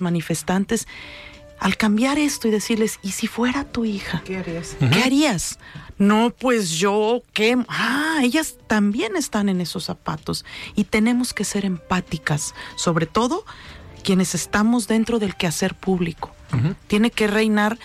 [0.00, 0.86] manifestantes,
[1.60, 4.22] al cambiar esto y decirles, ¿y si fuera tu hija?
[4.24, 4.76] ¿Qué harías?
[4.78, 5.58] ¿Qué harías?
[5.98, 7.56] No, pues yo, ¿qué?
[7.68, 13.44] Ah, ellas también están en esos zapatos y tenemos que ser empáticas, sobre todo
[14.02, 16.34] quienes estamos dentro del quehacer público.
[16.88, 17.78] Tiene que reinar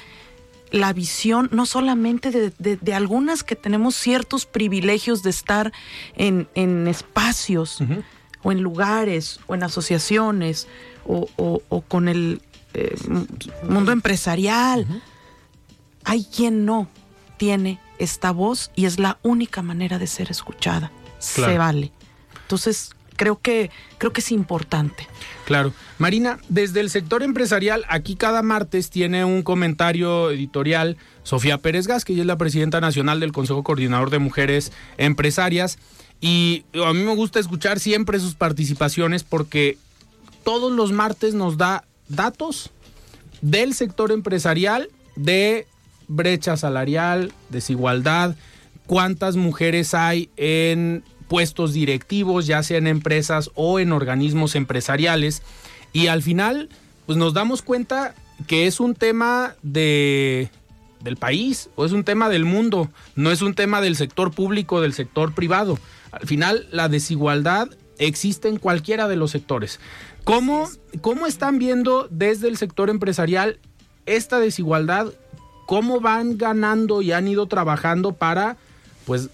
[0.71, 5.71] la visión, no solamente de, algunas que tenemos ciertos privilegios de estar
[6.15, 7.79] en, espacios
[8.41, 10.67] o en lugares o en asociaciones
[11.05, 12.41] o, con el
[12.73, 12.95] eh,
[13.67, 14.85] mundo empresarial.
[16.03, 16.89] Hay quien no
[17.37, 20.91] tiene esta voz y es la única manera de ser escuchada.
[21.19, 21.91] Se vale.
[22.41, 25.07] Entonces, creo que creo que es importante.
[25.45, 25.73] Claro.
[25.97, 32.05] Marina, desde el sector empresarial, aquí cada martes tiene un comentario editorial Sofía Pérez Gas,
[32.05, 35.79] que ella es la presidenta nacional del Consejo Coordinador de Mujeres Empresarias.
[36.21, 39.77] Y a mí me gusta escuchar siempre sus participaciones porque
[40.45, 42.69] todos los martes nos da datos
[43.41, 45.67] del sector empresarial, de
[46.07, 48.35] brecha salarial, desigualdad,
[48.85, 55.41] cuántas mujeres hay en puestos directivos, ya sea en empresas o en organismos empresariales.
[55.91, 56.69] Y al final,
[57.07, 58.13] pues nos damos cuenta
[58.45, 60.49] que es un tema de
[61.01, 64.81] del país o es un tema del mundo, no es un tema del sector público,
[64.81, 65.77] del sector privado.
[66.11, 69.79] Al final, la desigualdad existe en cualquiera de los sectores.
[70.25, 70.67] ¿Cómo,
[71.01, 73.59] ¿Cómo están viendo desde el sector empresarial
[74.07, 75.13] esta desigualdad?
[75.67, 78.57] ¿Cómo van ganando y han ido trabajando para,
[79.05, 79.29] pues,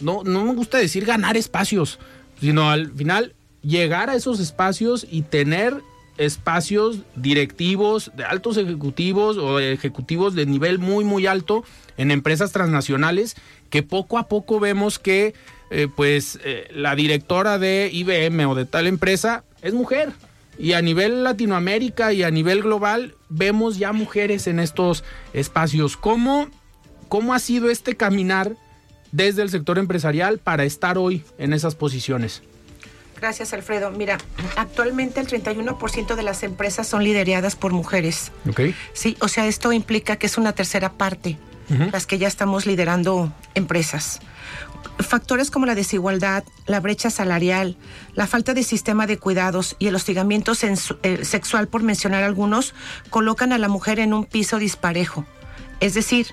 [0.00, 1.98] no, no me gusta decir ganar espacios,
[2.40, 5.82] sino al final llegar a esos espacios y tener
[6.16, 11.64] espacios directivos de altos ejecutivos o ejecutivos de nivel muy muy alto
[11.96, 13.34] en empresas transnacionales
[13.68, 15.34] que poco a poco vemos que
[15.76, 20.12] eh, pues eh, la directora de IBM o de tal empresa es mujer.
[20.56, 25.96] Y a nivel Latinoamérica y a nivel global vemos ya mujeres en estos espacios.
[25.96, 26.46] ¿Cómo,
[27.08, 28.52] cómo ha sido este caminar
[29.10, 32.44] desde el sector empresarial para estar hoy en esas posiciones?
[33.20, 33.90] Gracias, Alfredo.
[33.90, 34.18] Mira,
[34.54, 38.30] actualmente el 31% de las empresas son lideradas por mujeres.
[38.48, 38.60] Ok.
[38.92, 41.36] Sí, o sea, esto implica que es una tercera parte
[41.92, 44.20] las que ya estamos liderando empresas.
[44.98, 47.76] Factores como la desigualdad, la brecha salarial,
[48.14, 50.52] la falta de sistema de cuidados y el hostigamiento
[51.02, 52.74] eh, sexual, por mencionar algunos,
[53.10, 55.24] colocan a la mujer en un piso disparejo.
[55.80, 56.28] Es decir,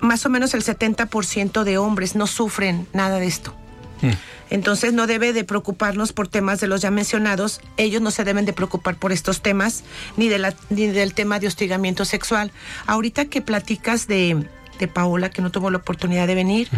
[0.00, 3.54] más o menos el 70% de hombres no sufren nada de esto.
[4.02, 4.10] Mm.
[4.50, 7.60] Entonces no debe de preocuparnos por temas de los ya mencionados.
[7.76, 9.84] Ellos no se deben de preocupar por estos temas,
[10.16, 12.52] ni, de la, ni del tema de hostigamiento sexual.
[12.86, 14.46] Ahorita que platicas de,
[14.78, 16.68] de Paola, que no tuvo la oportunidad de venir.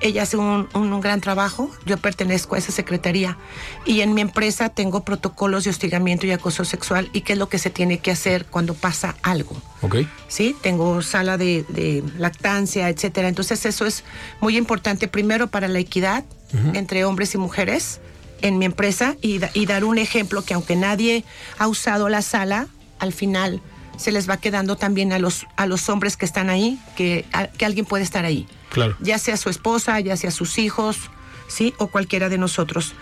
[0.00, 1.70] Ella hace un, un, gran trabajo.
[1.84, 3.36] Yo pertenezco a esa secretaría.
[3.84, 7.48] Y en mi empresa tengo protocolos de hostigamiento y acoso sexual y qué es lo
[7.48, 9.56] que se tiene que hacer cuando pasa algo.
[9.82, 9.96] Ok.
[10.28, 13.28] Sí, tengo sala de, de lactancia, etcétera.
[13.28, 14.04] Entonces, eso es
[14.40, 16.24] muy importante, primero para la equidad
[16.72, 18.00] entre hombres y mujeres
[18.40, 21.24] en mi empresa y, y, dar un ejemplo que aunque nadie
[21.58, 23.60] ha usado la sala, al final
[23.96, 27.24] se les va quedando también a los, a los hombres que están ahí, que,
[27.56, 28.46] que alguien puede estar ahí.
[28.70, 28.96] Claro.
[29.00, 31.10] Ya sea su esposa, ya sea sus hijos,
[31.48, 31.74] ¿sí?
[31.78, 32.94] O cualquiera de nosotros.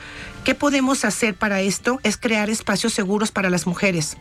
[0.45, 2.01] ¿Qué podemos hacer para esto?
[2.03, 4.17] Es crear espacios seguros para las mujeres.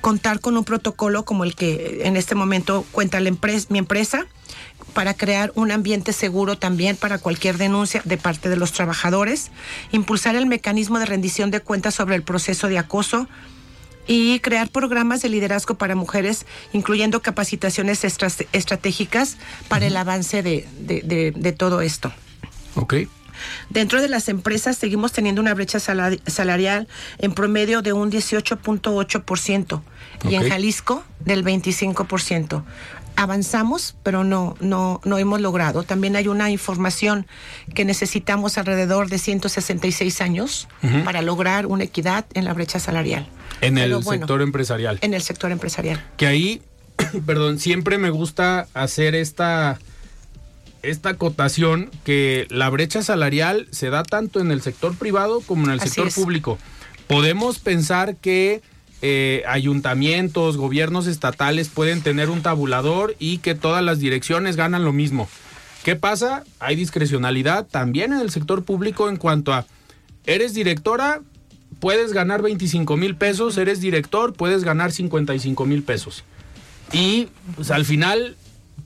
[0.00, 4.26] Contar con un protocolo como el que en este momento cuenta la empresa, mi empresa,
[4.94, 9.50] para crear un ambiente seguro también para cualquier denuncia de parte de los trabajadores,
[9.90, 13.28] impulsar el mecanismo de rendición de cuentas sobre el proceso de acoso
[14.06, 19.36] y crear programas de liderazgo para mujeres, incluyendo capacitaciones estratégicas
[19.68, 22.12] para el avance de, de, de, todo esto.
[22.74, 22.94] Ok.
[23.70, 29.82] Dentro de las empresas seguimos teniendo una brecha salarial en promedio de un 18.8%
[30.28, 32.64] y en Jalisco del 25%
[33.16, 35.82] avanzamos, pero no, no, no hemos logrado.
[35.82, 37.26] También hay una información
[37.74, 40.68] que necesitamos alrededor de 166 años
[41.04, 43.26] para lograr una equidad en la brecha salarial.
[43.62, 44.98] En el sector empresarial.
[45.00, 46.04] En el sector empresarial.
[46.16, 46.62] Que ahí,
[47.26, 49.78] perdón, siempre me gusta hacer esta,
[50.86, 55.72] esta acotación que la brecha salarial se da tanto en el sector privado como en
[55.72, 56.58] el sector público.
[57.08, 58.62] Podemos pensar que
[59.02, 64.92] eh, ayuntamientos, gobiernos estatales pueden tener un tabulador y que todas las direcciones ganan lo
[64.92, 65.28] mismo.
[65.84, 66.44] ¿Qué pasa?
[66.58, 69.66] Hay discrecionalidad también en el sector público en cuanto a,
[70.24, 71.20] eres directora,
[71.78, 76.24] puedes ganar 25 mil pesos, eres director, puedes ganar 55 mil pesos.
[76.92, 78.36] Y pues, al final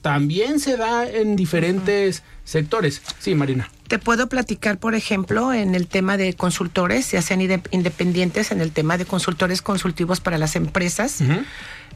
[0.03, 3.03] también se da en diferentes sectores.
[3.19, 3.71] Sí, Marina.
[3.89, 8.73] Te puedo platicar, por ejemplo, en el tema de consultores, se hacen independientes en el
[8.73, 11.19] tema de consultores consultivos para las empresas.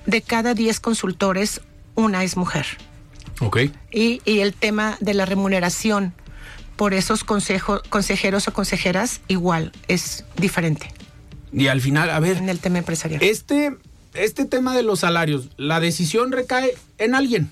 [0.07, 1.61] De cada 10 consultores,
[1.95, 2.67] una es mujer.
[3.41, 3.59] Ok.
[3.91, 6.13] Y, y, el tema de la remuneración
[6.77, 10.93] por esos consejos, consejeros o consejeras, igual, es diferente.
[11.53, 12.37] Y al final, a ver.
[12.37, 13.23] En el tema empresarial.
[13.23, 13.77] Este,
[14.15, 17.51] este tema de los salarios, la decisión recae en alguien.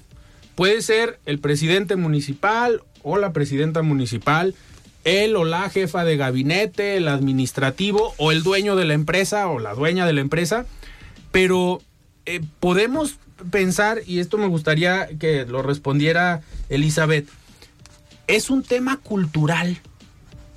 [0.54, 4.54] Puede ser el presidente municipal o la presidenta municipal,
[5.04, 9.58] él o la jefa de gabinete, el administrativo o el dueño de la empresa o
[9.58, 10.66] la dueña de la empresa,
[11.32, 11.80] pero
[12.26, 13.16] eh, podemos
[13.50, 17.26] pensar, y esto me gustaría que lo respondiera Elizabeth,
[18.28, 19.78] es un tema cultural,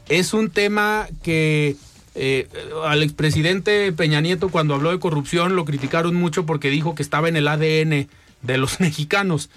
[0.08, 1.76] es un tema que
[2.14, 2.48] eh,
[2.86, 7.28] al expresidente Peña Nieto cuando habló de corrupción lo criticaron mucho porque dijo que estaba
[7.28, 8.08] en el ADN
[8.44, 9.50] de los mexicanos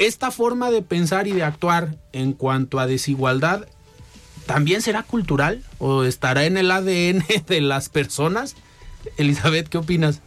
[0.00, 3.66] esta forma de pensar y de actuar en cuanto a desigualdad
[4.46, 8.56] también será cultural o estará en el ADN de las personas?
[9.18, 10.20] Elizabeth, ¿qué opinas?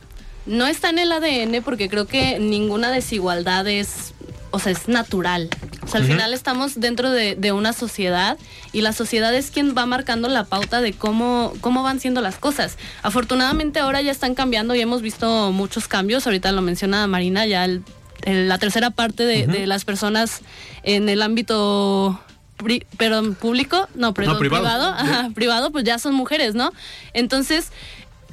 [0.46, 4.14] No está en el ADN porque creo que ninguna desigualdad es,
[4.52, 5.50] o sea, es natural.
[5.84, 8.38] O sea, al final estamos dentro de, de, una sociedad
[8.74, 12.38] y la sociedad es quien va marcando la pauta de cómo, cómo van siendo las
[12.38, 12.78] cosas.
[13.02, 16.28] Afortunadamente ahora ya están cambiando y hemos visto muchos cambios.
[16.28, 17.84] Ahorita lo menciona Marina, ya el
[18.26, 20.42] la tercera parte de, las personas
[20.84, 22.20] en el ámbito
[22.98, 24.96] pero público, no, perdón, privado,
[25.34, 26.72] privado, pues ya son mujeres, ¿no?
[27.14, 27.72] Entonces,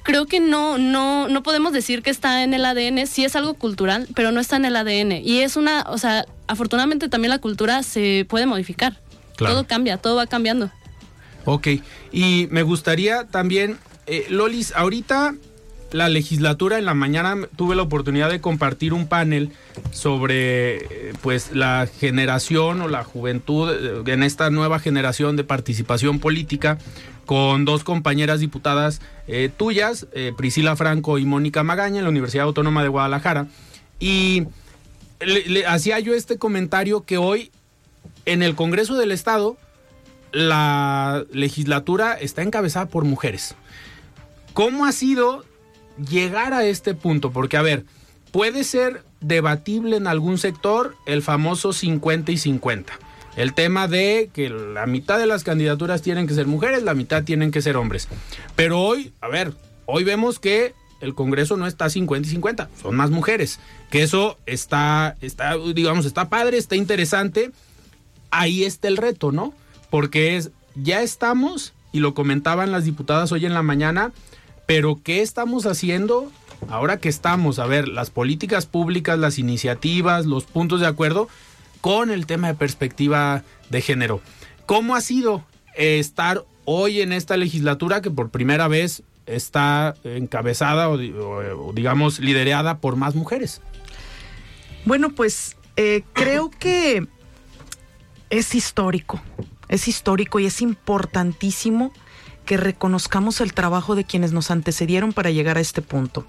[0.02, 3.54] creo que no, no, no podemos decir que está en el ADN, sí es algo
[3.54, 5.12] cultural, pero no está en el ADN.
[5.24, 9.00] Y es una, o sea, afortunadamente también la cultura se puede modificar.
[9.36, 10.70] Todo cambia, todo va cambiando.
[11.46, 11.68] Ok,
[12.12, 15.34] y me gustaría también, eh, Lolis, ahorita
[15.92, 19.50] la legislatura, en la mañana tuve la oportunidad de compartir un panel
[19.90, 26.18] sobre eh, pues la generación o la juventud eh, en esta nueva generación de participación
[26.18, 26.78] política
[27.26, 32.82] con dos compañeras diputadas eh, tuyas, Priscila Franco y Mónica Magaña, en la Universidad Autónoma
[32.82, 33.46] de Guadalajara.
[34.00, 34.46] Y
[35.20, 37.52] le hacía yo este comentario que hoy
[38.24, 39.56] en el Congreso del Estado
[40.32, 43.54] la legislatura está encabezada por mujeres.
[44.52, 45.44] ¿Cómo ha sido
[45.98, 47.30] llegar a este punto?
[47.30, 47.84] Porque, a ver,
[48.32, 52.92] puede ser debatible en algún sector el famoso 50 y 50.
[53.36, 57.22] El tema de que la mitad de las candidaturas tienen que ser mujeres, la mitad
[57.22, 58.08] tienen que ser hombres.
[58.56, 59.54] Pero hoy, a ver,
[59.86, 63.60] hoy vemos que el Congreso no está 50 y 50, son más mujeres.
[63.90, 67.52] Que eso está, está, digamos, está padre, está interesante.
[68.30, 69.54] Ahí está el reto, ¿no?
[69.90, 74.12] Porque es, ya estamos, y lo comentaban las diputadas hoy en la mañana,
[74.70, 76.30] pero ¿qué estamos haciendo
[76.68, 77.58] ahora que estamos?
[77.58, 81.28] A ver, las políticas públicas, las iniciativas, los puntos de acuerdo
[81.80, 84.20] con el tema de perspectiva de género.
[84.66, 85.44] ¿Cómo ha sido
[85.74, 92.94] estar hoy en esta legislatura que por primera vez está encabezada o, digamos liderada por
[92.94, 93.62] más mujeres?
[94.84, 97.08] Bueno, pues eh, creo que
[98.30, 99.20] es histórico,
[99.66, 101.92] es histórico y es importantísimo
[102.50, 106.26] que reconozcamos el trabajo de quienes nos antecedieron para llegar a este punto.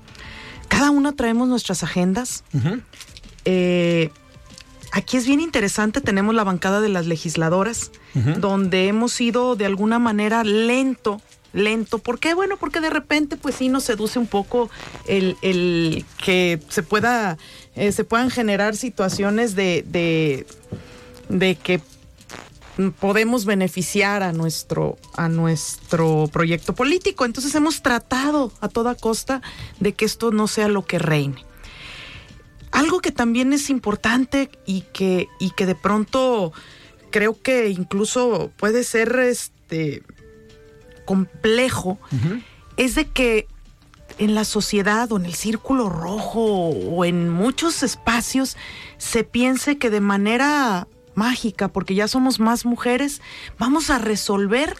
[0.68, 2.44] Cada una traemos nuestras agendas.
[3.44, 4.12] Eh,
[4.92, 7.90] aquí es bien interesante, tenemos la bancada de las legisladoras,
[8.38, 11.20] donde hemos ido de alguna manera lento
[11.54, 11.98] lento.
[11.98, 12.36] ¿Por qué?
[12.36, 14.70] Bueno, porque de repente pues sí nos seduce un poco
[15.08, 17.40] el, que se pueda,
[17.76, 20.46] eh, se puedan generar situaciones de, de,
[21.30, 21.82] de que
[23.00, 27.26] podemos beneficiar a nuestro, a nuestro proyecto político.
[27.26, 29.42] Entonces hemos tratado a toda costa
[29.80, 31.46] de que esto no sea lo que reine.
[32.72, 36.54] Algo que también es importante y que, y que de pronto
[37.12, 40.04] creo que incluso puede ser este
[41.06, 42.00] complejo,
[42.78, 43.48] es de que
[44.18, 48.56] en la sociedad o en el círculo rojo o en muchos espacios
[48.98, 53.22] se piense que de manera mágica, porque ya somos más mujeres,
[53.58, 54.76] vamos a resolver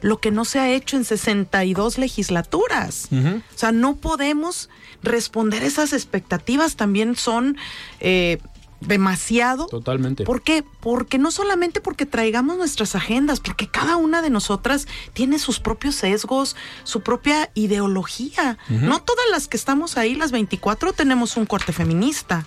[0.00, 3.08] lo que no se ha hecho en 62 legislaturas.
[3.12, 4.68] O sea, no podemos
[5.02, 7.56] responder esas expectativas, también son...
[8.00, 8.38] Eh,
[8.80, 9.66] demasiado.
[9.66, 10.24] Totalmente.
[10.24, 10.64] ¿Por qué?
[10.80, 15.94] Porque no solamente porque traigamos nuestras agendas, porque cada una de nosotras tiene sus propios
[15.94, 18.58] sesgos, su propia ideología.
[18.68, 22.46] No todas las que estamos ahí, las 24, tenemos un corte feminista.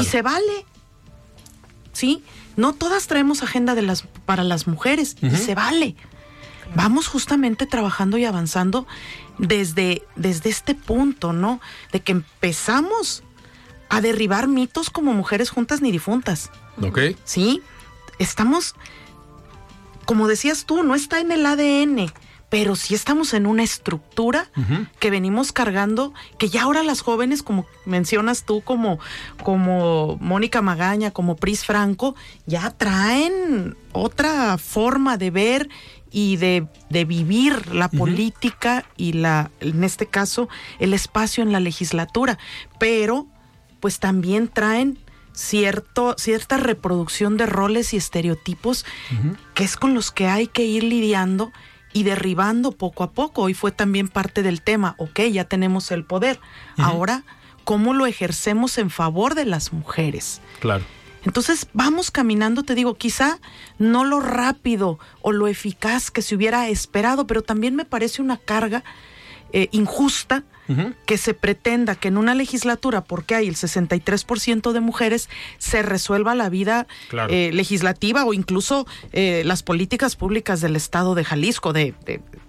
[0.00, 0.64] Y se vale.
[1.92, 2.24] ¿Sí?
[2.56, 5.96] No todas traemos agenda de las, para las mujeres y se vale.
[6.74, 8.86] Vamos justamente trabajando y avanzando
[9.38, 11.60] desde, desde este punto, ¿no?
[11.92, 13.22] De que empezamos
[13.88, 16.50] a derribar mitos como mujeres juntas ni difuntas.
[16.82, 17.00] Ok.
[17.24, 17.62] Sí,
[18.18, 18.74] estamos,
[20.04, 22.12] como decías tú, no está en el ADN
[22.54, 24.48] pero sí estamos en una estructura
[25.00, 29.00] que venimos cargando, que ya ahora las jóvenes, como mencionas tú, como,
[29.42, 32.14] como Mónica Magaña, como Pris Franco,
[32.46, 35.68] ya traen otra forma de ver
[36.12, 40.48] y de, vivir la política y la, en este caso,
[40.78, 42.38] el espacio en la legislatura.
[42.78, 43.26] Pero,
[43.80, 45.00] pues también traen
[45.32, 48.86] cierto, cierta reproducción de roles y estereotipos
[49.54, 51.50] que es con los que hay que ir lidiando
[51.94, 53.48] y derribando poco a poco.
[53.48, 56.38] Y fue también parte del tema, ok, ya tenemos el poder.
[56.76, 57.24] Ahora,
[57.64, 60.42] ¿cómo lo ejercemos en favor de las mujeres?
[60.60, 60.84] Claro.
[61.24, 63.38] Entonces vamos caminando, te digo, quizá
[63.78, 68.36] no lo rápido o lo eficaz que se hubiera esperado, pero también me parece una
[68.36, 68.84] carga
[69.52, 70.44] eh, injusta
[71.06, 76.34] que se pretenda que en una legislatura, porque hay el 63% de mujeres, se resuelva
[76.34, 76.86] la vida
[77.28, 81.94] eh, legislativa o incluso eh, las políticas públicas del Estado de Jalisco, de,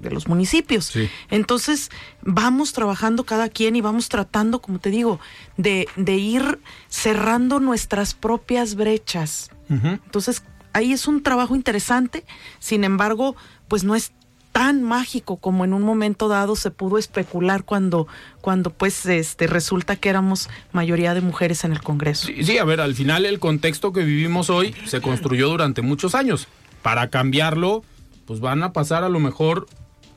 [0.02, 0.94] los municipios.
[1.30, 1.90] Entonces,
[2.22, 5.20] vamos trabajando cada quien y vamos tratando, como te digo,
[5.58, 9.50] de, ir cerrando nuestras propias brechas.
[9.70, 10.44] Entonces,
[10.74, 12.24] ahí es un trabajo interesante,
[12.60, 13.36] sin embargo,
[13.68, 14.12] pues no es
[14.56, 18.08] tan mágico como en un momento dado se pudo especular cuando,
[18.40, 22.30] cuando pues este resulta que éramos mayoría de mujeres en el Congreso.
[22.42, 26.48] Sí, a ver, al final el contexto que vivimos hoy se construyó durante muchos años.
[26.82, 27.84] Para cambiarlo,
[28.26, 29.68] pues van a pasar a lo mejor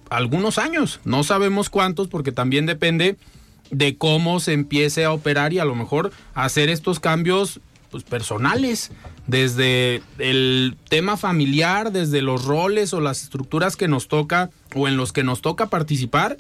[0.09, 1.01] algunos años.
[1.05, 3.16] No sabemos cuántos porque también depende
[3.72, 7.59] de cómo se empiece a operar y a lo mejor hacer estos cambios
[7.91, 8.93] pues, personales,
[9.29, 14.97] desde el tema familiar, desde los roles o las estructuras que nos toca o en
[14.97, 16.39] los que nos toca participar,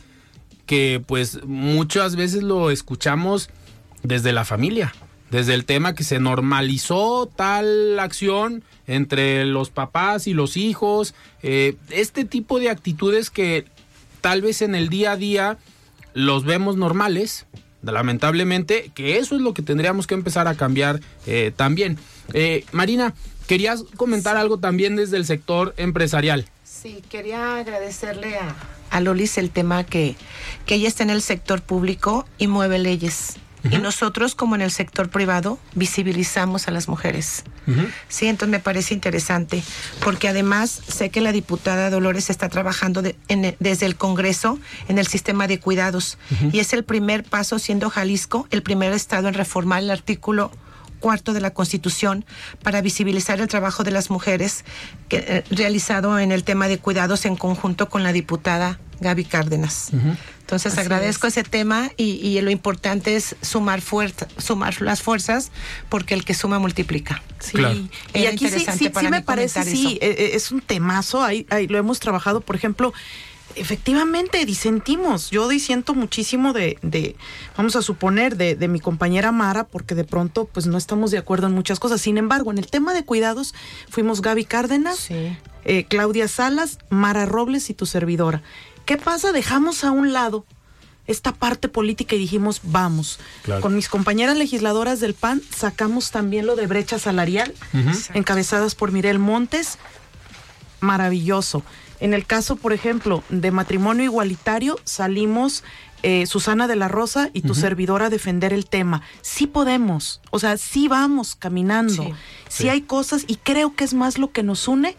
[0.66, 3.50] que pues muchas veces lo escuchamos
[4.02, 4.94] desde la familia,
[5.30, 11.76] desde el tema que se normalizó tal acción entre los papás y los hijos, eh,
[11.90, 13.66] este tipo de actitudes que
[14.22, 15.58] tal vez en el día a día
[16.14, 17.44] los vemos normales,
[17.82, 21.98] lamentablemente, que eso es lo que tendríamos que empezar a cambiar eh, también.
[22.32, 23.14] Eh, Marina,
[23.46, 26.46] querías comentar algo también desde el sector empresarial.
[26.64, 28.54] Sí, quería agradecerle a,
[28.90, 30.16] a Lolis el tema que,
[30.66, 33.36] que ella está en el sector público y mueve leyes.
[33.70, 37.44] Y nosotros, como en el sector privado, visibilizamos a las mujeres.
[38.08, 39.62] Sí, entonces me parece interesante,
[40.02, 44.58] porque además sé que la diputada Dolores está trabajando desde el Congreso
[44.88, 46.18] en el sistema de cuidados.
[46.52, 50.50] Y es el primer paso, siendo Jalisco el primer estado en reformar el artículo
[50.98, 52.24] cuarto de la Constitución
[52.62, 54.64] para visibilizar el trabajo de las mujeres
[55.08, 59.90] que, eh, realizado en el tema de cuidados en conjunto con la diputada Gaby Cárdenas.
[60.40, 65.50] Entonces agradezco ese tema y, lo importante es sumar fuerza, sumar las fuerzas
[65.88, 67.22] porque el que suma multiplica.
[67.38, 67.90] Sí.
[68.14, 71.78] Y aquí sí, sí, me parece, sí, e, e, es un temazo, ahí, ahí lo
[71.78, 72.92] hemos trabajado, por ejemplo,
[73.58, 75.30] efectivamente disentimos.
[75.30, 77.16] Yo disiento muchísimo de, de
[77.56, 81.18] vamos a suponer, de, de, mi compañera Mara, porque de pronto pues no estamos de
[81.18, 82.00] acuerdo en muchas cosas.
[82.00, 83.54] Sin embargo, en el tema de cuidados
[83.88, 88.42] fuimos Gaby Cárdenas, eh, Claudia Salas, Mara Robles y tu servidora.
[88.84, 89.32] ¿Qué pasa?
[89.32, 90.46] Dejamos a un lado
[91.08, 93.18] esta parte política y dijimos, vamos.
[93.60, 97.54] Con mis compañeras legisladoras del PAN sacamos también lo de brecha salarial,
[98.14, 99.78] encabezadas por Mirel Montes.
[100.80, 101.64] Maravilloso.
[102.00, 105.64] En el caso, por ejemplo, de matrimonio igualitario, salimos
[106.04, 109.02] eh, Susana de la Rosa y tu servidora a defender el tema.
[109.20, 112.14] Sí podemos, o sea, sí vamos caminando.
[112.48, 112.68] Sí.
[112.68, 114.96] hay cosas y creo que es más lo que nos une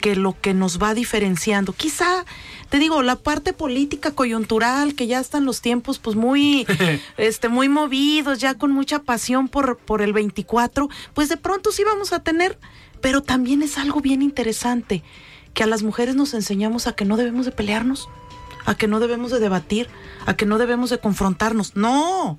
[0.00, 1.72] que lo que nos va diferenciando.
[1.72, 2.26] Quizá,
[2.68, 6.66] te digo, la parte política coyuntural, que ya están los tiempos pues muy,
[7.16, 11.82] este, muy movidos, ya con mucha pasión por, por el 24, pues de pronto sí
[11.82, 12.58] vamos a tener,
[13.00, 15.02] pero también es algo bien interesante
[15.54, 18.08] que a las mujeres nos enseñamos a que no debemos de pelearnos,
[18.64, 19.88] a que no debemos de debatir,
[20.26, 21.76] a que no debemos de confrontarnos.
[21.76, 22.38] No,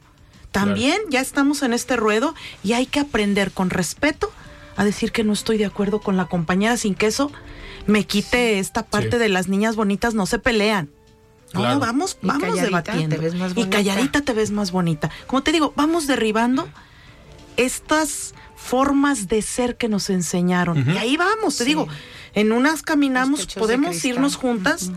[0.52, 4.32] también ya estamos en este ruedo y hay que aprender con respeto
[4.76, 7.32] a decir que no estoy de acuerdo con la compañera sin que eso
[7.86, 10.90] me quite esta parte de las niñas bonitas no se pelean.
[11.54, 13.16] No, vamos, vamos debatiendo.
[13.56, 15.12] y calladita te ves más bonita.
[15.28, 16.68] Como te digo, vamos derribando
[17.58, 18.34] estas
[18.64, 20.90] formas de ser que nos enseñaron.
[20.90, 21.88] Y ahí vamos, te digo,
[22.34, 24.92] en unas caminamos, podemos irnos juntas.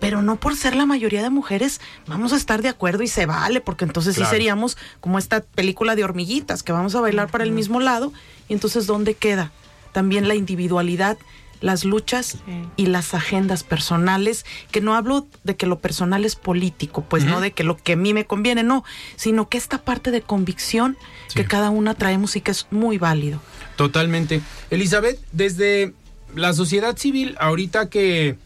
[0.00, 3.26] Pero no por ser la mayoría de mujeres vamos a estar de acuerdo y se
[3.26, 7.44] vale, porque entonces sí seríamos como esta película de hormiguitas, que vamos a bailar para
[7.44, 8.10] el mismo lado,
[8.48, 9.52] y entonces ¿dónde queda?
[9.92, 11.18] También la individualidad
[11.60, 12.38] las luchas
[12.76, 17.40] y las agendas personales, que no hablo de que lo personal es político, pues no
[17.40, 18.84] de que lo que a mí me conviene, no,
[19.16, 20.96] sino que esta parte de convicción
[21.34, 23.40] que cada una traemos y que es muy válido.
[23.76, 24.40] Totalmente.
[24.70, 25.94] Elizabeth, desde
[26.34, 28.36] la sociedad civil, ahorita que,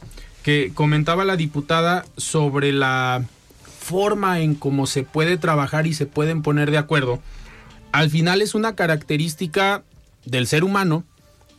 [0.42, 3.24] que comentaba la diputada sobre la
[3.80, 7.20] forma en cómo se puede trabajar y se pueden poner de acuerdo,
[7.92, 9.84] al final es una característica
[10.24, 11.04] del ser humano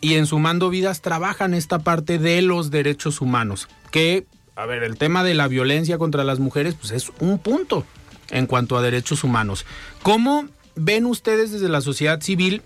[0.01, 4.25] y en Sumando Vidas trabajan esta parte de los derechos humanos, que,
[4.55, 7.85] a ver, el tema de la violencia contra las mujeres, pues es un punto
[8.29, 9.65] en cuanto a derechos humanos.
[10.03, 12.61] ¿Cómo ven ustedes desde la sociedad civil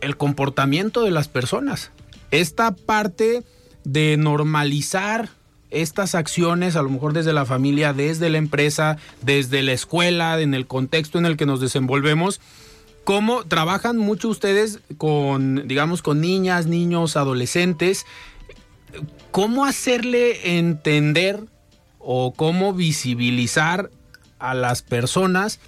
[0.00, 1.90] el comportamiento de las personas?
[2.30, 3.42] esta parte
[3.84, 5.30] de normalizar
[5.70, 10.54] estas acciones, a lo mejor desde la familia, desde la empresa, desde la escuela, en
[10.54, 12.40] el contexto en el que nos desenvolvemos,
[13.04, 18.06] cómo trabajan mucho ustedes con, digamos, con niñas, niños, adolescentes,
[19.30, 21.44] cómo hacerle entender
[21.98, 23.90] o cómo visibilizar
[24.38, 25.60] a las personas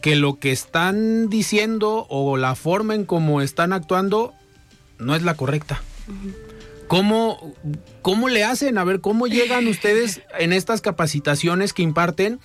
[0.00, 4.32] que lo que están diciendo o la forma en cómo están actuando
[4.98, 5.80] no es la correcta.
[6.88, 7.54] ¿Cómo,
[8.02, 8.76] ¿Cómo le hacen?
[8.78, 12.40] A ver, ¿cómo llegan ustedes en estas capacitaciones que imparten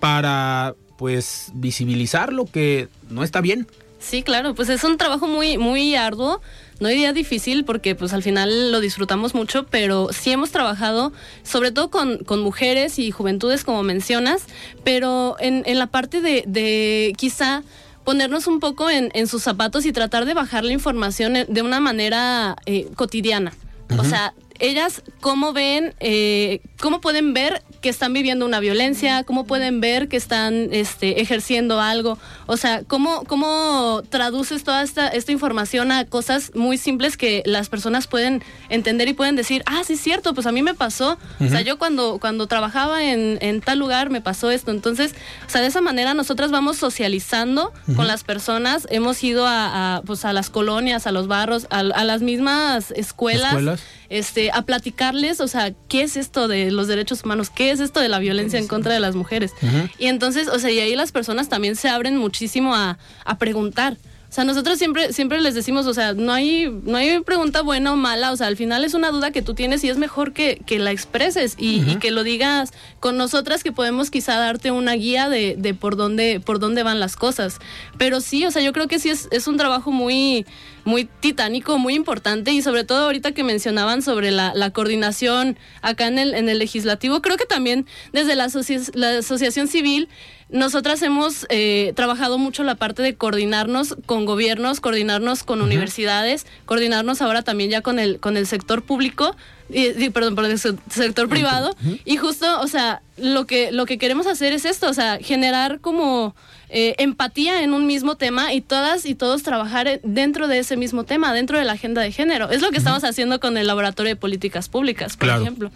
[0.00, 3.66] para pues visibilizar lo que no está bien?
[4.00, 6.42] Sí, claro, pues es un trabajo muy, muy arduo.
[6.80, 11.70] No día difícil porque pues al final lo disfrutamos mucho, pero sí hemos trabajado sobre
[11.70, 14.42] todo con, con mujeres y juventudes como mencionas,
[14.82, 17.62] pero en, en la parte de, de quizá
[18.04, 22.56] ponernos un poco en, sus zapatos y tratar de bajar la información de una manera
[22.66, 23.54] eh, cotidiana.
[23.98, 24.34] O sea,
[24.68, 30.08] ellas cómo ven, eh, cómo pueden ver que están viviendo una violencia, cómo pueden ver
[30.08, 32.18] que están este, ejerciendo algo.
[32.46, 37.68] O sea, cómo, cómo traduces toda esta, esta información a cosas muy simples que las
[37.68, 41.18] personas pueden entender y pueden decir, ah, sí es cierto, pues a mí me pasó.
[41.40, 44.70] O sea, yo cuando, cuando trabajaba en, en, tal lugar me pasó esto.
[44.70, 45.14] Entonces,
[45.46, 48.86] o sea, de esa manera nosotras vamos socializando con las personas.
[48.90, 52.92] Hemos ido a, a, pues, a las colonias, a los barros, a, a las mismas
[52.92, 53.52] escuelas.
[53.52, 53.82] ¿Escuelas?
[54.08, 57.50] Este, a platicarles, o sea, ¿qué es esto de los derechos humanos?
[57.50, 59.52] ¿Qué es esto de la violencia en contra de las mujeres?
[59.62, 59.90] Uh -huh.
[59.98, 63.96] Y entonces, o sea, y ahí las personas también se abren muchísimo a, a preguntar.
[64.30, 67.92] O sea, nosotros siempre, siempre les decimos, o sea, no hay, no hay pregunta buena
[67.92, 70.32] o mala, o sea, al final es una duda que tú tienes y es mejor
[70.32, 71.92] que, que la expreses y, uh -huh.
[71.92, 75.94] y, que lo digas con nosotras que podemos quizá darte una guía de, de, por
[75.94, 77.60] dónde, por dónde van las cosas.
[77.96, 80.44] Pero sí, o sea, yo creo que sí es, es un trabajo muy,
[80.84, 86.06] muy titánico, muy importante y sobre todo ahorita que mencionaban sobre la, la coordinación acá
[86.06, 90.08] en el, en el legislativo, creo que también desde la, asocia la asociación civil
[90.50, 95.66] nosotras hemos eh, trabajado mucho la parte de coordinarnos con gobiernos, coordinarnos con uh -huh.
[95.66, 99.34] universidades, coordinarnos ahora también ya con el, con el sector público,
[99.70, 101.74] y, perdón, por el sector privado.
[101.82, 102.00] Uh -huh.
[102.04, 105.80] Y justo, o sea, lo que, lo que queremos hacer es esto, o sea, generar
[105.80, 106.36] como
[106.74, 111.04] eh, empatía en un mismo tema y todas y todos trabajar dentro de ese mismo
[111.04, 112.50] tema, dentro de la agenda de género.
[112.50, 112.78] Es lo que uh -huh.
[112.78, 115.42] estamos haciendo con el Laboratorio de Políticas Públicas, por claro.
[115.42, 115.70] ejemplo.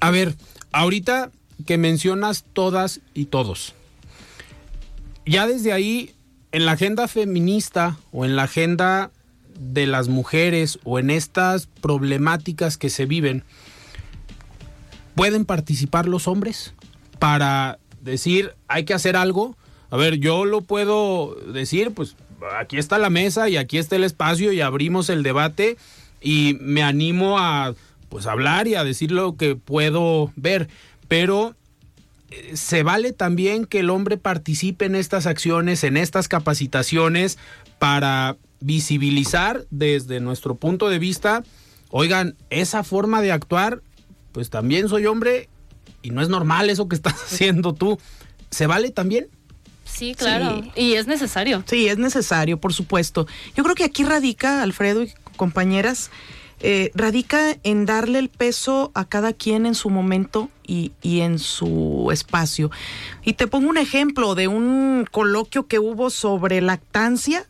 [0.00, 0.34] A ver,
[0.72, 1.30] ahorita
[1.66, 3.74] que mencionas todas y todos
[5.28, 6.14] ya desde ahí,
[6.52, 9.10] en la agenda feminista o en la agenda
[9.58, 13.44] de las mujeres o en estas problemáticas que se viven,
[15.14, 16.72] ¿pueden participar los hombres
[17.18, 19.56] para decir hay que hacer algo?
[19.90, 22.16] A ver, yo lo puedo decir, pues
[22.58, 25.76] aquí está la mesa y aquí está el espacio y abrimos el debate
[26.20, 27.74] y me animo a
[28.08, 30.68] pues hablar y a decir lo que puedo ver,
[31.08, 31.54] pero
[32.52, 37.38] se vale también que el hombre participe en estas acciones, en estas capacitaciones,
[37.78, 41.42] para visibilizar desde nuestro punto de vista,
[41.90, 43.82] oigan, esa forma de actuar,
[44.32, 45.48] pues también soy hombre
[46.02, 47.98] y no es normal eso que estás haciendo tú.
[48.50, 49.28] ¿Se vale también?
[49.90, 50.62] Sí, claro.
[50.62, 50.70] Sí.
[50.76, 51.64] Y es necesario.
[51.66, 53.26] Sí, es necesario, por supuesto.
[53.56, 56.10] Yo creo que aquí radica, Alfredo y compañeras,
[56.60, 61.38] eh, radica en darle el peso a cada quien en su momento y, y, en
[61.38, 62.70] su espacio.
[63.24, 67.46] Y te pongo un ejemplo de un coloquio que hubo sobre lactancia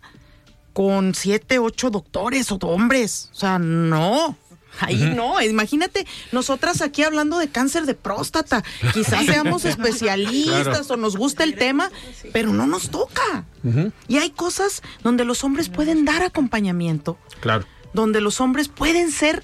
[0.75, 3.31] con siete, ocho doctores o hombres.
[3.33, 4.37] O sea, no.
[4.79, 5.15] Ahí uh -huh.
[5.15, 8.63] no, imagínate, nosotras aquí hablando de cáncer de próstata,
[8.95, 10.95] quizás seamos especialistas claro.
[10.95, 11.91] o nos gusta el tema,
[12.33, 13.45] pero no nos toca.
[13.65, 13.93] Uh -huh.
[14.09, 17.19] Y hay cosas donde los hombres pueden dar acompañamiento.
[17.41, 19.43] Claro donde los hombres pueden ser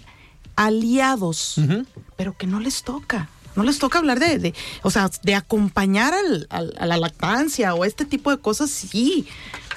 [0.56, 1.86] aliados, uh -huh.
[2.16, 3.28] pero que no les toca.
[3.56, 7.74] No les toca hablar de, de o sea, de acompañar al, al, a la lactancia
[7.74, 9.26] o este tipo de cosas, sí.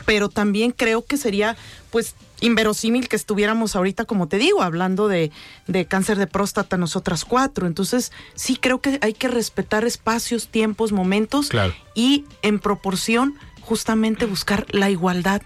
[0.05, 1.55] Pero también creo que sería,
[1.91, 5.31] pues, inverosímil que estuviéramos ahorita, como te digo, hablando de,
[5.67, 7.67] de cáncer de próstata nosotras cuatro.
[7.67, 11.73] Entonces, sí creo que hay que respetar espacios, tiempos, momentos claro.
[11.95, 15.41] y en proporción justamente buscar la igualdad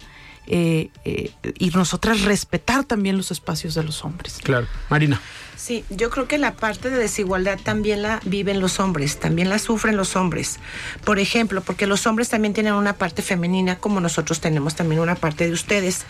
[0.48, 4.40] eh, eh, y nosotras respetar también los espacios de los hombres.
[4.44, 4.68] Claro.
[4.90, 5.22] Marina.
[5.62, 9.60] Sí, yo creo que la parte de desigualdad también la viven los hombres, también la
[9.60, 10.58] sufren los hombres.
[11.06, 15.14] Por ejemplo, porque los hombres también tienen una parte femenina, como nosotros tenemos también una
[15.14, 16.06] parte de ustedes.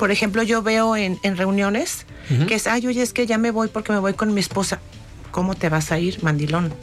[0.00, 2.46] Por ejemplo, yo veo en, en reuniones uh -huh.
[2.46, 4.80] que es, ay, oye, es que ya me voy porque me voy con mi esposa.
[5.30, 6.74] ¿Cómo te vas a ir, mandilón?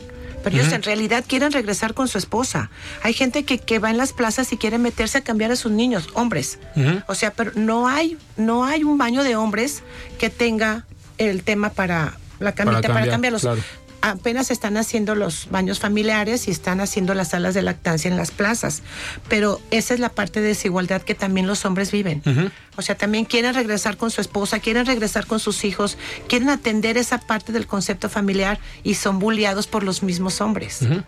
[0.43, 0.75] pero ellos uh -huh.
[0.75, 2.69] en realidad quieren regresar con su esposa.
[3.01, 5.71] Hay gente que, que va en las plazas y quiere meterse a cambiar a sus
[5.71, 6.59] niños, hombres.
[6.75, 7.03] Uh -huh.
[7.07, 9.83] O sea, pero no hay, no hay un baño de hombres
[10.19, 10.85] que tenga
[11.17, 13.41] el tema para la camita, para, cambiar, para cambiarlos.
[13.41, 13.61] Claro.
[14.05, 18.31] Apenas están haciendo los baños familiares y están haciendo las salas de lactancia en las
[18.31, 18.81] plazas.
[19.29, 22.21] Pero esa es la parte de desigualdad que también los hombres viven.
[22.25, 22.51] Uh -huh.
[22.75, 25.97] O sea, también quieren regresar con su esposa, quieren regresar con sus hijos,
[26.27, 30.81] quieren atender esa parte del concepto familiar y son bulliados por los mismos hombres.
[30.81, 31.03] Uh -huh.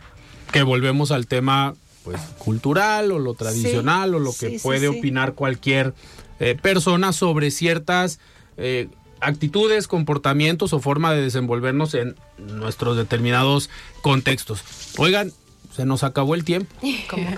[0.54, 1.74] Que volvemos al tema
[2.06, 5.94] pues cultural o lo tradicional sí, o lo que sí, puede sí, opinar cualquier
[6.40, 8.20] eh, persona sobre ciertas
[8.58, 8.88] eh,
[9.26, 13.70] actitudes, comportamientos o forma de desenvolvernos en nuestros determinados
[14.02, 14.64] contextos.
[14.98, 15.32] Oigan,
[15.76, 16.74] se nos acabó el tiempo.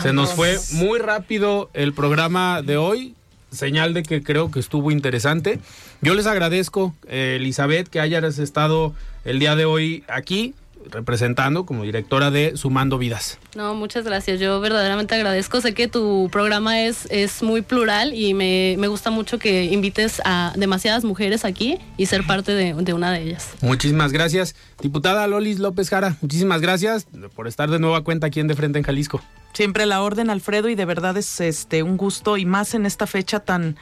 [0.01, 3.15] Se nos fue muy rápido el programa de hoy.
[3.51, 5.59] Señal de que creo que estuvo interesante.
[6.01, 10.53] Yo les agradezco, eh, Elizabeth, que hayas estado el día de hoy aquí.
[10.91, 13.39] Representando como directora de Sumando Vidas.
[13.55, 14.39] No, muchas gracias.
[14.39, 15.61] Yo verdaderamente agradezco.
[15.61, 20.21] Sé que tu programa es, es muy plural y me, me gusta mucho que invites
[20.25, 23.49] a demasiadas mujeres aquí y ser parte de, de una de ellas.
[23.61, 24.55] Muchísimas gracias.
[24.81, 28.79] Diputada Lolis López Jara, muchísimas gracias por estar de nueva cuenta aquí en De Frente
[28.79, 29.21] en Jalisco.
[29.53, 33.07] Siempre la orden, Alfredo, y de verdad es este un gusto y más en esta
[33.07, 33.75] fecha tan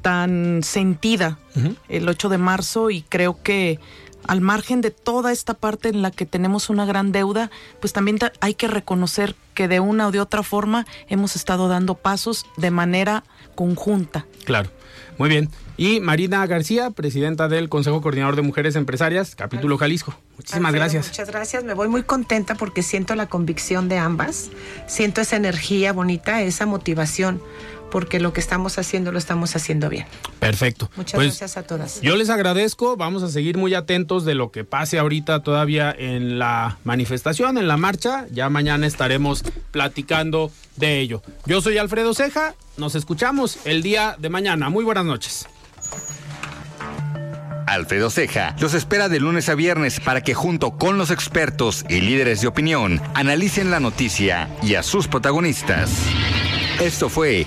[0.00, 1.38] tan sentida,
[1.88, 3.78] el 8 de marzo, y creo que
[4.26, 7.50] al margen de toda esta parte en la que tenemos una gran deuda,
[7.80, 11.94] pues también hay que reconocer que de una o de otra forma hemos estado dando
[11.94, 14.26] pasos de manera conjunta.
[14.44, 14.70] Claro.
[15.18, 15.50] Muy bien.
[15.76, 20.14] Y Marina García, presidenta del Consejo Coordinador de Mujeres Empresarias, capítulo Jalisco.
[20.36, 21.08] Muchísimas gracias.
[21.08, 21.64] Muchas gracias.
[21.64, 24.50] Me voy muy contenta porque siento la convicción de ambas.
[24.86, 27.42] Siento esa energía bonita, esa motivación
[27.92, 30.06] porque lo que estamos haciendo lo estamos haciendo bien.
[30.38, 30.90] Perfecto.
[30.96, 32.00] Muchas pues, gracias a todas.
[32.00, 36.38] Yo les agradezco, vamos a seguir muy atentos de lo que pase ahorita todavía en
[36.38, 41.22] la manifestación, en la marcha, ya mañana estaremos platicando de ello.
[41.44, 44.70] Yo soy Alfredo Ceja, nos escuchamos el día de mañana.
[44.70, 45.46] Muy buenas noches.
[47.66, 52.00] Alfredo Ceja los espera de lunes a viernes para que junto con los expertos y
[52.00, 55.90] líderes de opinión analicen la noticia y a sus protagonistas.
[56.80, 57.46] Esto fue